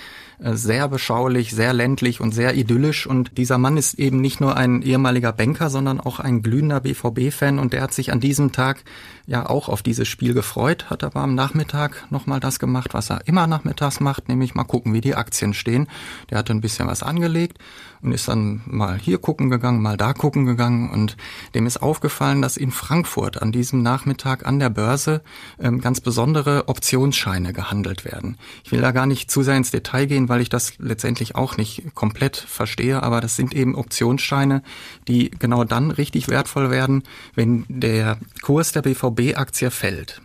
sehr 0.44 0.88
beschaulich, 0.88 1.52
sehr 1.52 1.72
ländlich 1.72 2.20
und 2.20 2.32
sehr 2.32 2.54
idyllisch. 2.54 3.06
Und 3.06 3.38
dieser 3.38 3.58
Mann 3.58 3.76
ist 3.76 3.94
eben 3.94 4.20
nicht 4.20 4.40
nur 4.40 4.56
ein 4.56 4.82
ehemaliger 4.82 5.32
Banker, 5.32 5.70
sondern 5.70 6.00
auch 6.00 6.20
ein 6.20 6.42
glühender 6.42 6.80
BVB-Fan. 6.80 7.58
Und 7.58 7.72
der 7.72 7.82
hat 7.82 7.94
sich 7.94 8.12
an 8.12 8.20
diesem 8.20 8.52
Tag 8.52 8.84
ja 9.26 9.48
auch 9.48 9.68
auf 9.68 9.82
dieses 9.82 10.08
Spiel 10.08 10.34
gefreut, 10.34 10.90
hat 10.90 11.04
aber 11.04 11.20
am 11.20 11.34
Nachmittag 11.34 12.06
nochmal 12.10 12.40
das 12.40 12.58
gemacht, 12.58 12.92
was 12.92 13.10
er 13.10 13.26
immer 13.26 13.46
nachmittags 13.46 14.00
macht, 14.00 14.28
nämlich 14.28 14.54
mal 14.54 14.64
gucken, 14.64 14.92
wie 14.92 15.00
die 15.00 15.14
Aktien 15.14 15.54
stehen. 15.54 15.88
Der 16.30 16.38
hatte 16.38 16.52
ein 16.52 16.60
bisschen 16.60 16.88
was 16.88 17.02
angelegt 17.02 17.58
und 18.02 18.12
ist 18.12 18.28
dann 18.28 18.62
mal 18.66 18.98
hier 18.98 19.18
gucken 19.18 19.50
gegangen, 19.50 19.80
mal 19.80 19.96
da 19.96 20.12
gucken 20.12 20.46
gegangen 20.46 20.90
und 20.90 21.16
dem 21.54 21.66
ist 21.66 21.82
aufgefallen, 21.82 22.42
dass 22.42 22.56
in 22.56 22.70
Frankfurt 22.70 23.40
an 23.40 23.52
diesem 23.52 23.82
Nachmittag 23.82 24.46
an 24.46 24.58
der 24.58 24.70
Börse 24.70 25.22
ähm, 25.60 25.80
ganz 25.80 26.00
besondere 26.00 26.68
Optionsscheine 26.68 27.52
gehandelt 27.52 28.04
werden. 28.04 28.38
Ich 28.64 28.72
will 28.72 28.80
da 28.80 28.92
gar 28.92 29.06
nicht 29.06 29.30
zu 29.30 29.42
sehr 29.42 29.56
ins 29.56 29.70
Detail 29.70 30.06
gehen, 30.06 30.28
weil 30.28 30.40
ich 30.40 30.48
das 30.48 30.78
letztendlich 30.78 31.36
auch 31.36 31.56
nicht 31.56 31.94
komplett 31.94 32.36
verstehe, 32.36 33.02
aber 33.02 33.20
das 33.20 33.36
sind 33.36 33.54
eben 33.54 33.74
Optionsscheine, 33.74 34.62
die 35.08 35.30
genau 35.30 35.64
dann 35.64 35.90
richtig 35.90 36.28
wertvoll 36.28 36.70
werden, 36.70 37.02
wenn 37.34 37.64
der 37.68 38.18
Kurs 38.42 38.72
der 38.72 38.82
BVB 38.82 39.22
BVB-Aktie 39.22 39.70
fällt. 39.70 40.20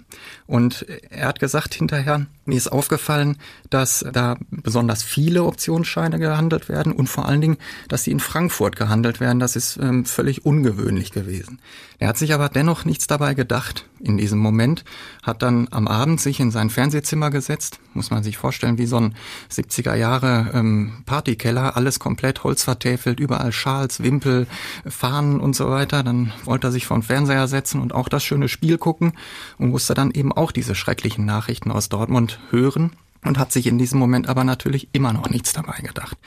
Und 0.46 0.86
er 1.10 1.28
hat 1.28 1.40
gesagt 1.40 1.74
hinterher, 1.74 2.26
mir 2.48 2.56
ist 2.56 2.72
aufgefallen, 2.72 3.38
dass 3.70 4.06
da 4.12 4.38
besonders 4.50 5.04
viele 5.04 5.44
Optionsscheine 5.44 6.20
gehandelt 6.20 6.70
werden 6.70 6.94
und 6.94 7.08
vor 7.08 7.28
allen 7.28 7.42
Dingen, 7.42 7.58
dass 7.88 8.04
sie 8.04 8.12
in 8.12 8.20
Frankfurt 8.20 8.76
gehandelt 8.76 9.20
werden. 9.20 9.40
Das 9.40 9.56
ist 9.56 9.78
ähm, 9.78 10.06
völlig 10.06 10.46
ungewöhnlich 10.46 11.12
gewesen. 11.12 11.60
Er 12.00 12.10
hat 12.10 12.18
sich 12.18 12.34
aber 12.34 12.50
dennoch 12.50 12.86
nichts 12.86 13.08
dabei 13.08 13.34
gedacht 13.34 13.86
in 14.00 14.18
diesem 14.18 14.38
Moment, 14.38 14.86
hat 15.24 15.42
dann 15.42 15.68
am 15.72 15.88
Abend 15.88 16.22
sich 16.22 16.40
in 16.40 16.52
sein 16.52 16.70
Fernsehzimmer 16.70 17.32
gesetzt, 17.32 17.80
muss 17.96 18.12
man 18.12 18.24
sich 18.24 18.38
vorstellen, 18.38 18.78
wie 18.78 18.86
so 18.86 18.98
ein 18.98 19.16
70er 19.52 19.96
Jahre 19.96 20.52
ähm, 20.54 21.04
Partykeller, 21.08 21.76
alles 21.76 21.98
komplett 21.98 22.44
holzvertäfelt, 22.44 23.20
überall 23.20 23.52
Schals, 23.52 24.04
Wimpel, 24.04 24.46
Fahnen 24.86 25.40
und 25.40 25.56
so 25.56 25.72
weiter. 25.72 26.04
Dann 26.04 26.32
wollte 26.46 26.68
er 26.68 26.72
sich 26.72 26.86
vor 26.86 26.98
den 26.98 27.04
Fernseher 27.04 27.48
setzen 27.48 27.82
und 27.82 27.94
auch 27.94 28.10
das 28.10 28.24
schöne 28.24 28.48
Spiel 28.48 28.78
gucken 28.78 29.14
und 29.58 29.70
musste 29.70 29.96
dann 29.96 30.12
eben 30.12 30.32
auch 30.32 30.52
diese 30.52 30.76
schrecklichen 30.76 31.26
Nachrichten 31.26 31.72
aus 31.72 31.90
Dortmund 31.90 32.37
hören 32.50 32.92
und 33.24 33.38
hat 33.38 33.52
sich 33.52 33.68
in 33.68 33.78
diesem 33.78 34.00
Moment 34.00 34.28
aber 34.30 34.44
natürlich 34.44 34.90
immer 34.94 35.14
noch 35.14 35.30
nichts 35.30 35.54
dabei 35.54 35.80
gedacht. 35.82 36.18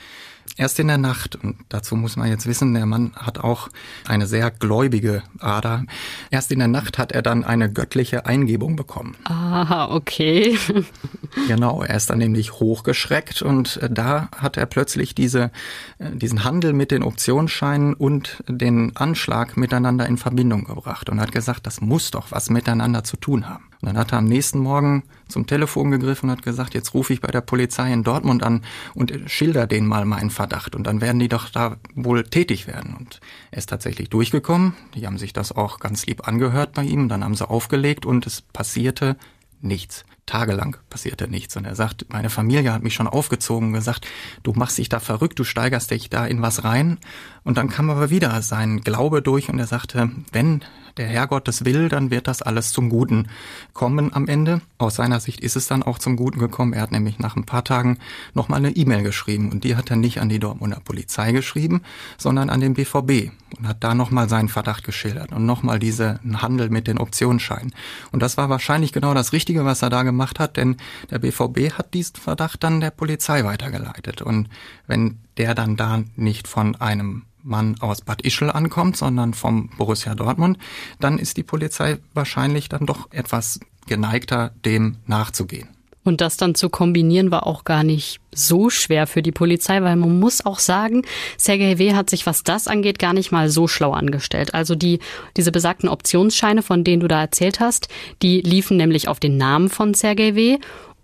Erst 0.57 0.79
in 0.79 0.87
der 0.87 0.97
Nacht, 0.97 1.37
und 1.37 1.57
dazu 1.69 1.95
muss 1.95 2.17
man 2.17 2.27
jetzt 2.27 2.45
wissen, 2.45 2.73
der 2.73 2.85
Mann 2.85 3.13
hat 3.15 3.39
auch 3.39 3.69
eine 4.07 4.27
sehr 4.27 4.51
gläubige 4.51 5.23
Ader. 5.39 5.85
Erst 6.29 6.51
in 6.51 6.59
der 6.59 6.67
Nacht 6.67 6.97
hat 6.97 7.11
er 7.13 7.21
dann 7.21 7.43
eine 7.43 7.71
göttliche 7.71 8.25
Eingebung 8.25 8.75
bekommen. 8.75 9.15
Aha, 9.23 9.89
okay. 9.91 10.57
genau, 11.47 11.83
er 11.83 11.95
ist 11.95 12.09
dann 12.09 12.17
nämlich 12.17 12.53
hochgeschreckt 12.53 13.41
und 13.41 13.79
da 13.89 14.29
hat 14.35 14.57
er 14.57 14.65
plötzlich 14.65 15.15
diese, 15.15 15.51
äh, 15.99 16.11
diesen 16.11 16.43
Handel 16.43 16.73
mit 16.73 16.91
den 16.91 17.03
Optionsscheinen 17.03 17.93
und 17.93 18.43
den 18.47 18.95
Anschlag 18.95 19.55
miteinander 19.57 20.05
in 20.05 20.17
Verbindung 20.17 20.65
gebracht 20.65 21.09
und 21.09 21.21
hat 21.21 21.31
gesagt, 21.31 21.65
das 21.65 21.81
muss 21.81 22.11
doch 22.11 22.31
was 22.31 22.49
miteinander 22.49 23.03
zu 23.03 23.15
tun 23.15 23.47
haben. 23.47 23.70
Und 23.81 23.87
dann 23.87 23.97
hat 23.97 24.11
er 24.11 24.19
am 24.19 24.25
nächsten 24.25 24.59
Morgen 24.59 25.03
zum 25.27 25.47
Telefon 25.47 25.89
gegriffen 25.89 26.29
und 26.29 26.37
hat 26.37 26.43
gesagt, 26.43 26.73
jetzt 26.75 26.93
rufe 26.93 27.13
ich 27.13 27.21
bei 27.21 27.29
der 27.31 27.41
Polizei 27.41 27.91
in 27.91 28.03
Dortmund 28.03 28.43
an 28.43 28.61
und 28.93 29.11
schilder 29.25 29.65
denen 29.65 29.87
mal 29.87 30.05
meinen 30.05 30.29
Verdacht. 30.29 30.75
Und 30.75 30.85
dann 30.85 31.01
werden 31.01 31.19
die 31.19 31.29
doch 31.29 31.49
da 31.49 31.77
wohl 31.95 32.23
tätig 32.23 32.67
werden. 32.67 32.95
Und 32.97 33.19
er 33.49 33.57
ist 33.57 33.69
tatsächlich 33.69 34.09
durchgekommen. 34.09 34.73
Die 34.93 35.07
haben 35.07 35.17
sich 35.17 35.33
das 35.33 35.51
auch 35.51 35.79
ganz 35.79 36.05
lieb 36.05 36.27
angehört 36.27 36.73
bei 36.73 36.83
ihm. 36.83 37.09
Dann 37.09 37.23
haben 37.23 37.35
sie 37.35 37.49
aufgelegt 37.49 38.05
und 38.05 38.27
es 38.27 38.41
passierte 38.41 39.17
nichts. 39.61 40.05
Tagelang 40.27 40.77
passierte 40.89 41.27
nichts. 41.27 41.57
Und 41.57 41.65
er 41.65 41.75
sagt, 41.75 42.05
meine 42.09 42.29
Familie 42.29 42.71
hat 42.71 42.83
mich 42.83 42.93
schon 42.93 43.07
aufgezogen 43.07 43.69
und 43.69 43.73
gesagt, 43.73 44.07
du 44.43 44.53
machst 44.53 44.77
dich 44.77 44.89
da 44.89 44.99
verrückt, 44.99 45.39
du 45.39 45.43
steigerst 45.43 45.89
dich 45.89 46.09
da 46.09 46.25
in 46.25 46.41
was 46.41 46.63
rein. 46.63 46.99
Und 47.43 47.57
dann 47.57 47.69
kam 47.69 47.89
aber 47.89 48.11
wieder 48.11 48.41
sein 48.43 48.81
Glaube 48.81 49.21
durch 49.21 49.49
und 49.49 49.57
er 49.57 49.67
sagte, 49.67 50.11
wenn 50.31 50.61
der 50.97 51.07
Herrgott 51.07 51.47
es 51.47 51.65
will, 51.65 51.89
dann 51.89 52.11
wird 52.11 52.27
das 52.27 52.41
alles 52.41 52.71
zum 52.71 52.89
Guten 52.89 53.27
kommen 53.73 54.13
am 54.13 54.27
Ende. 54.27 54.61
Aus 54.77 54.95
seiner 54.95 55.19
Sicht 55.19 55.39
ist 55.39 55.55
es 55.55 55.67
dann 55.67 55.83
auch 55.83 55.99
zum 55.99 56.15
Guten 56.15 56.39
gekommen. 56.39 56.73
Er 56.73 56.81
hat 56.81 56.91
nämlich 56.91 57.19
nach 57.19 57.35
ein 57.35 57.45
paar 57.45 57.63
Tagen 57.63 57.97
nochmal 58.33 58.59
eine 58.59 58.75
E-Mail 58.75 59.03
geschrieben 59.03 59.51
und 59.51 59.63
die 59.63 59.75
hat 59.75 59.89
er 59.89 59.95
nicht 59.95 60.19
an 60.19 60.29
die 60.29 60.39
Dortmunder 60.39 60.79
Polizei 60.83 61.31
geschrieben, 61.31 61.81
sondern 62.17 62.49
an 62.49 62.61
den 62.61 62.73
BVB 62.73 63.31
und 63.57 63.67
hat 63.67 63.83
da 63.83 63.93
nochmal 63.93 64.29
seinen 64.29 64.49
Verdacht 64.49 64.83
geschildert 64.83 65.31
und 65.31 65.45
nochmal 65.45 65.79
diesen 65.79 66.41
Handel 66.41 66.69
mit 66.69 66.87
den 66.87 66.97
Optionsscheinen. 66.97 67.73
Und 68.11 68.21
das 68.21 68.37
war 68.37 68.49
wahrscheinlich 68.49 68.93
genau 68.93 69.13
das 69.13 69.33
Richtige, 69.33 69.65
was 69.65 69.81
er 69.81 69.89
da 69.89 70.03
gemacht 70.03 70.39
hat, 70.39 70.57
denn 70.57 70.77
der 71.09 71.19
BVB 71.19 71.73
hat 71.77 71.93
diesen 71.93 72.15
Verdacht 72.15 72.63
dann 72.63 72.81
der 72.81 72.91
Polizei 72.91 73.43
weitergeleitet. 73.43 74.21
Und 74.21 74.49
wenn 74.87 75.19
der 75.37 75.55
dann 75.55 75.77
da 75.77 76.03
nicht 76.15 76.47
von 76.47 76.75
einem 76.75 77.23
Mann 77.43 77.75
aus 77.79 78.01
Bad 78.01 78.21
Ischl 78.21 78.49
ankommt, 78.49 78.97
sondern 78.97 79.33
vom 79.33 79.69
Borussia 79.77 80.15
Dortmund, 80.15 80.57
dann 80.99 81.17
ist 81.17 81.37
die 81.37 81.43
Polizei 81.43 81.97
wahrscheinlich 82.13 82.69
dann 82.69 82.85
doch 82.85 83.11
etwas 83.11 83.59
geneigter, 83.87 84.51
dem 84.65 84.97
nachzugehen. 85.07 85.69
Und 86.03 86.19
das 86.19 86.35
dann 86.35 86.55
zu 86.55 86.69
kombinieren 86.69 87.29
war 87.29 87.45
auch 87.45 87.63
gar 87.63 87.83
nicht 87.83 88.19
so 88.31 88.71
schwer 88.71 89.05
für 89.05 89.21
die 89.21 89.31
Polizei, 89.31 89.83
weil 89.83 89.95
man 89.95 90.19
muss 90.19 90.43
auch 90.43 90.57
sagen, 90.57 91.03
Sergei 91.37 91.77
W. 91.77 91.93
hat 91.93 92.09
sich, 92.09 92.25
was 92.25 92.43
das 92.43 92.67
angeht, 92.67 92.97
gar 92.97 93.13
nicht 93.13 93.31
mal 93.31 93.49
so 93.49 93.67
schlau 93.67 93.91
angestellt. 93.91 94.55
Also 94.55 94.73
die, 94.73 94.99
diese 95.37 95.51
besagten 95.51 95.89
Optionsscheine, 95.89 96.63
von 96.63 96.83
denen 96.83 97.01
du 97.01 97.07
da 97.07 97.21
erzählt 97.21 97.59
hast, 97.59 97.87
die 98.23 98.41
liefen 98.41 98.77
nämlich 98.77 99.09
auf 99.09 99.19
den 99.19 99.37
Namen 99.37 99.69
von 99.69 99.93
Sergei 99.93 100.33
W. 100.33 100.57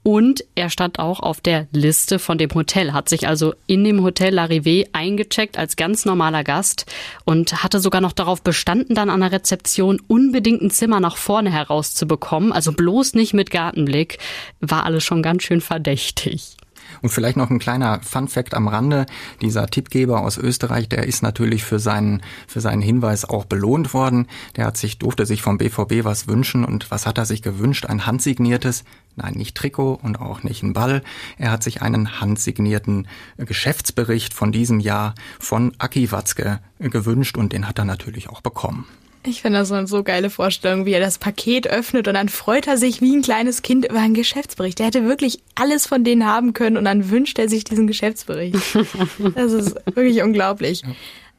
Und 0.08 0.46
er 0.56 0.70
stand 0.70 1.00
auch 1.00 1.20
auf 1.20 1.42
der 1.42 1.68
Liste 1.74 2.18
von 2.18 2.38
dem 2.38 2.50
Hotel, 2.52 2.94
hat 2.94 3.10
sich 3.10 3.28
also 3.28 3.54
in 3.66 3.84
dem 3.84 4.04
Hotel 4.04 4.40
Larrivée 4.40 4.88
eingecheckt 4.94 5.58
als 5.58 5.76
ganz 5.76 6.06
normaler 6.06 6.46
Gast 6.46 6.86
und 7.26 7.62
hatte 7.62 7.82
sogar 7.82 8.00
noch 8.00 8.14
darauf 8.14 8.42
bestanden, 8.42 8.96
dann 8.96 9.10
an 9.10 9.20
der 9.20 9.34
Rezeption 9.34 10.02
unbedingt 10.08 10.62
ein 10.62 10.72
Zimmer 10.72 11.02
nach 11.02 11.18
vorne 11.18 11.52
herauszubekommen. 11.52 12.54
Also 12.54 12.72
bloß 12.72 13.16
nicht 13.16 13.34
mit 13.34 13.52
Gartenblick. 13.52 14.18
War 14.62 14.86
alles 14.86 15.04
schon 15.04 15.22
ganz 15.22 15.44
schön 15.44 15.60
verdächtig. 15.60 16.56
Und 17.02 17.10
vielleicht 17.10 17.38
noch 17.38 17.50
ein 17.50 17.60
kleiner 17.60 18.00
Fun 18.02 18.28
Fact 18.28 18.54
am 18.54 18.68
Rande. 18.68 19.06
Dieser 19.42 19.68
Tippgeber 19.68 20.22
aus 20.22 20.38
Österreich, 20.38 20.90
der 20.90 21.06
ist 21.06 21.24
natürlich 21.24 21.64
für 21.64 21.80
seinen, 21.80 22.22
für 22.48 22.62
seinen 22.62 22.82
Hinweis 22.82 23.26
auch 23.26 23.46
belohnt 23.46 23.94
worden. 23.94 24.28
Der 24.56 24.66
hat 24.66 24.78
sich, 24.78 24.98
durfte 24.98 25.26
sich 25.26 25.42
vom 25.42 25.58
BVB 25.58 26.04
was 26.04 26.28
wünschen. 26.28 26.66
Und 26.66 26.92
was 26.92 27.06
hat 27.06 27.18
er 27.18 27.26
sich 27.26 27.42
gewünscht? 27.42 27.86
Ein 27.86 28.06
handsigniertes, 28.06 28.84
nein, 29.16 29.34
nicht 29.34 29.56
Trikot 29.56 30.00
und 30.02 30.20
auch 30.20 30.44
nicht 30.44 30.64
ein 30.64 30.74
Ball. 30.74 31.04
Er 31.38 31.52
hat 31.52 31.64
sich 31.64 31.82
einen 31.82 32.20
handsignierten 32.22 33.08
Geschäftsbericht 33.38 34.34
von 34.34 34.52
diesem 34.52 34.80
Jahr 34.80 35.16
von 35.40 35.74
Aki 35.78 36.12
Watzke 36.12 36.60
gewünscht 36.80 37.38
und 37.38 37.54
den 37.54 37.68
hat 37.68 37.80
er 37.80 37.86
natürlich 37.86 38.30
auch 38.30 38.42
bekommen. 38.42 38.86
Ich 39.28 39.42
finde 39.42 39.60
das 39.60 39.72
eine 39.72 39.88
so 39.88 40.04
geile 40.04 40.30
Vorstellung, 40.30 40.86
wie 40.86 40.94
er 40.94 41.02
das 41.02 41.18
Paket 41.18 41.68
öffnet 41.68 42.08
und 42.08 42.14
dann 42.14 42.30
freut 42.30 42.66
er 42.66 42.78
sich 42.78 43.02
wie 43.02 43.14
ein 43.14 43.22
kleines 43.22 43.62
Kind 43.62 43.86
über 43.86 44.00
einen 44.00 44.14
Geschäftsbericht. 44.14 44.80
Er 44.80 44.86
hätte 44.86 45.04
wirklich 45.04 45.40
alles 45.56 45.86
von 45.86 46.06
denen 46.06 46.26
haben 46.26 46.54
können 46.54 46.78
und 46.78 46.86
dann 46.86 47.10
wünscht 47.10 47.38
er 47.38 47.50
sich 47.50 47.66
diesen 47.66 47.88
Geschäftsbericht. 47.88 48.56
Das 49.36 49.52
ist 49.52 49.76
wirklich 49.94 50.22
unglaublich. 50.22 50.84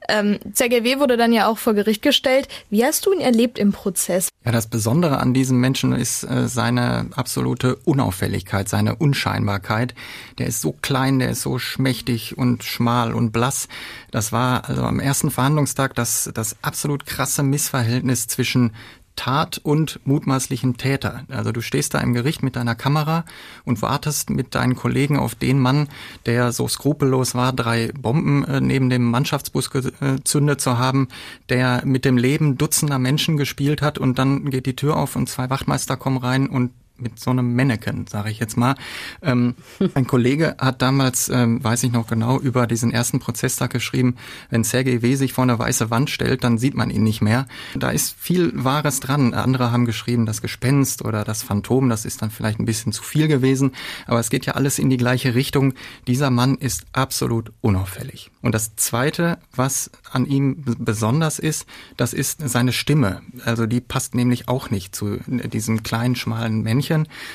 Ähm, 0.09 0.39
ZGW 0.53 0.99
wurde 0.99 1.17
dann 1.17 1.33
ja 1.33 1.47
auch 1.47 1.59
vor 1.59 1.75
Gericht 1.75 2.03
gestellt. 2.03 2.49
Wie 2.71 2.85
hast 2.85 3.05
du 3.07 3.13
ihn 3.13 3.21
erlebt 3.21 3.59
im 3.59 3.73
Prozess? 3.73 4.31
Ja, 4.45 4.53
das 4.53 4.67
Besondere 4.67 5.19
an 5.19 5.35
diesem 5.35 5.61
Menschen 5.61 5.93
ist 5.93 6.25
äh, 6.25 6.49
seine 6.49 7.11
absolute 7.15 7.77
Unauffälligkeit, 7.85 8.69
seine 8.69 8.97
Unscheinbarkeit. 8.97 9.95
Der 10.39 10.47
ist 10.47 10.63
so 10.63 10.73
klein, 10.73 11.19
der 11.19 11.31
ist 11.31 11.43
so 11.43 11.59
schmächtig 11.59 12.39
und 12.39 12.65
schmal 12.65 13.13
und 13.13 13.31
blass. 13.33 13.69
Das 14.11 14.33
war 14.33 14.69
also 14.69 14.83
am 14.83 15.01
ersten 15.01 15.31
Verhandlungstag 15.31 15.95
das, 15.95 16.31
das 16.33 16.57
absolut 16.63 17.05
krasse 17.05 17.43
Missverhältnis 17.43 18.27
zwischen 18.27 18.73
Tat 19.19 19.59
und 19.59 19.99
mutmaßlichen 20.05 20.77
Täter. 20.77 21.25
Also 21.29 21.51
du 21.51 21.61
stehst 21.61 21.93
da 21.93 21.99
im 21.99 22.15
Gericht 22.15 22.45
mit 22.45 22.55
deiner 22.55 22.77
Kamera 22.77 23.25
und 23.65 23.83
wartest 23.83 24.31
mit 24.31 24.55
deinen 24.55 24.77
Kollegen 24.77 25.19
auf 25.19 25.35
den 25.35 25.59
Mann, 25.59 25.89
der 26.25 26.53
so 26.53 26.69
skrupellos 26.69 27.35
war, 27.35 27.53
drei 27.53 27.91
Bomben 28.01 28.45
äh, 28.45 28.61
neben 28.61 28.91
dem 28.91 29.11
Mannschaftsbus 29.11 29.71
gezündet 29.71 30.61
zu 30.61 30.79
haben, 30.79 31.09
der 31.49 31.83
mit 31.85 32.05
dem 32.05 32.17
Leben 32.17 32.59
dutzender 32.59 33.01
Menschen 33.01 33.37
gespielt 33.37 33.83
hat 33.83 33.99
und 33.99 34.21
dann 34.21 34.51
geht 34.51 34.67
die 34.67 34.77
Tür 34.77 34.97
auf 34.97 35.17
und 35.17 35.29
zwei 35.29 35.51
Wachtmeister 35.51 35.97
kommen 35.97 36.19
rein 36.19 36.49
und 36.49 36.71
mit 37.01 37.19
so 37.19 37.31
einem 37.31 37.55
Mannequin, 37.55 38.07
sage 38.07 38.31
ich 38.31 38.39
jetzt 38.39 38.57
mal. 38.57 38.75
Ähm, 39.23 39.55
ein 39.95 40.07
Kollege 40.07 40.57
hat 40.59 40.83
damals, 40.83 41.29
ähm, 41.29 41.63
weiß 41.63 41.85
ich 41.85 41.93
noch 41.93 42.07
genau, 42.07 42.39
über 42.39 42.67
diesen 42.67 42.93
ersten 42.93 43.19
Prozesstag 43.19 43.71
geschrieben, 43.71 44.17
wenn 44.51 44.65
Sergei 44.65 45.03
W. 45.03 45.15
sich 45.15 45.33
vor 45.33 45.45
eine 45.45 45.59
weiße 45.59 45.91
Wand 45.91 46.11
stellt, 46.11 46.45
dann 46.45 46.59
sieht 46.59 46.75
man 46.75 46.91
ihn 46.91 47.03
nicht 47.03 47.21
mehr. 47.21 47.47
Da 47.75 47.91
ist 47.91 48.15
viel 48.19 48.53
Wahres 48.55 49.01
dran. 49.01 49.35
Andere 49.35 49.71
haben 49.71 49.87
geschrieben, 49.87 50.27
das 50.27 50.43
Gespenst 50.43 51.05
oder 51.05 51.25
das 51.25 51.43
Phantom, 51.43 51.89
das 51.89 52.05
ist 52.05 52.23
dann 52.23 52.31
vielleicht 52.31 52.59
ein 52.59 52.65
bisschen 52.65 52.93
zu 52.93 53.03
viel 53.03 53.29
gewesen. 53.29 53.73
Aber 54.07 54.21
es 54.21 54.31
geht 54.31 54.47
ja 54.47 54.55
alles 54.55 54.79
in 54.79 54.91
die 54.91 54.97
gleiche 54.97 55.35
Richtung. 55.35 55.75
Dieser 56.07 56.31
Mann 56.31 56.57
ist 56.57 56.87
absolut 56.93 57.53
unauffällig. 57.61 58.31
Und 58.43 58.55
das 58.55 58.77
Zweite, 58.77 59.39
was 59.55 59.91
an 60.11 60.27
ihm 60.27 60.65
besonders 60.79 61.39
ist, 61.39 61.67
das 61.97 62.13
ist 62.13 62.41
seine 62.49 62.73
Stimme. 62.73 63.23
Also 63.45 63.67
die 63.67 63.81
passt 63.81 64.15
nämlich 64.15 64.49
auch 64.49 64.71
nicht 64.71 64.95
zu 64.95 65.19
diesem 65.27 65.83
kleinen, 65.83 66.17
schmalen 66.17 66.63
Männchen, 66.63 66.88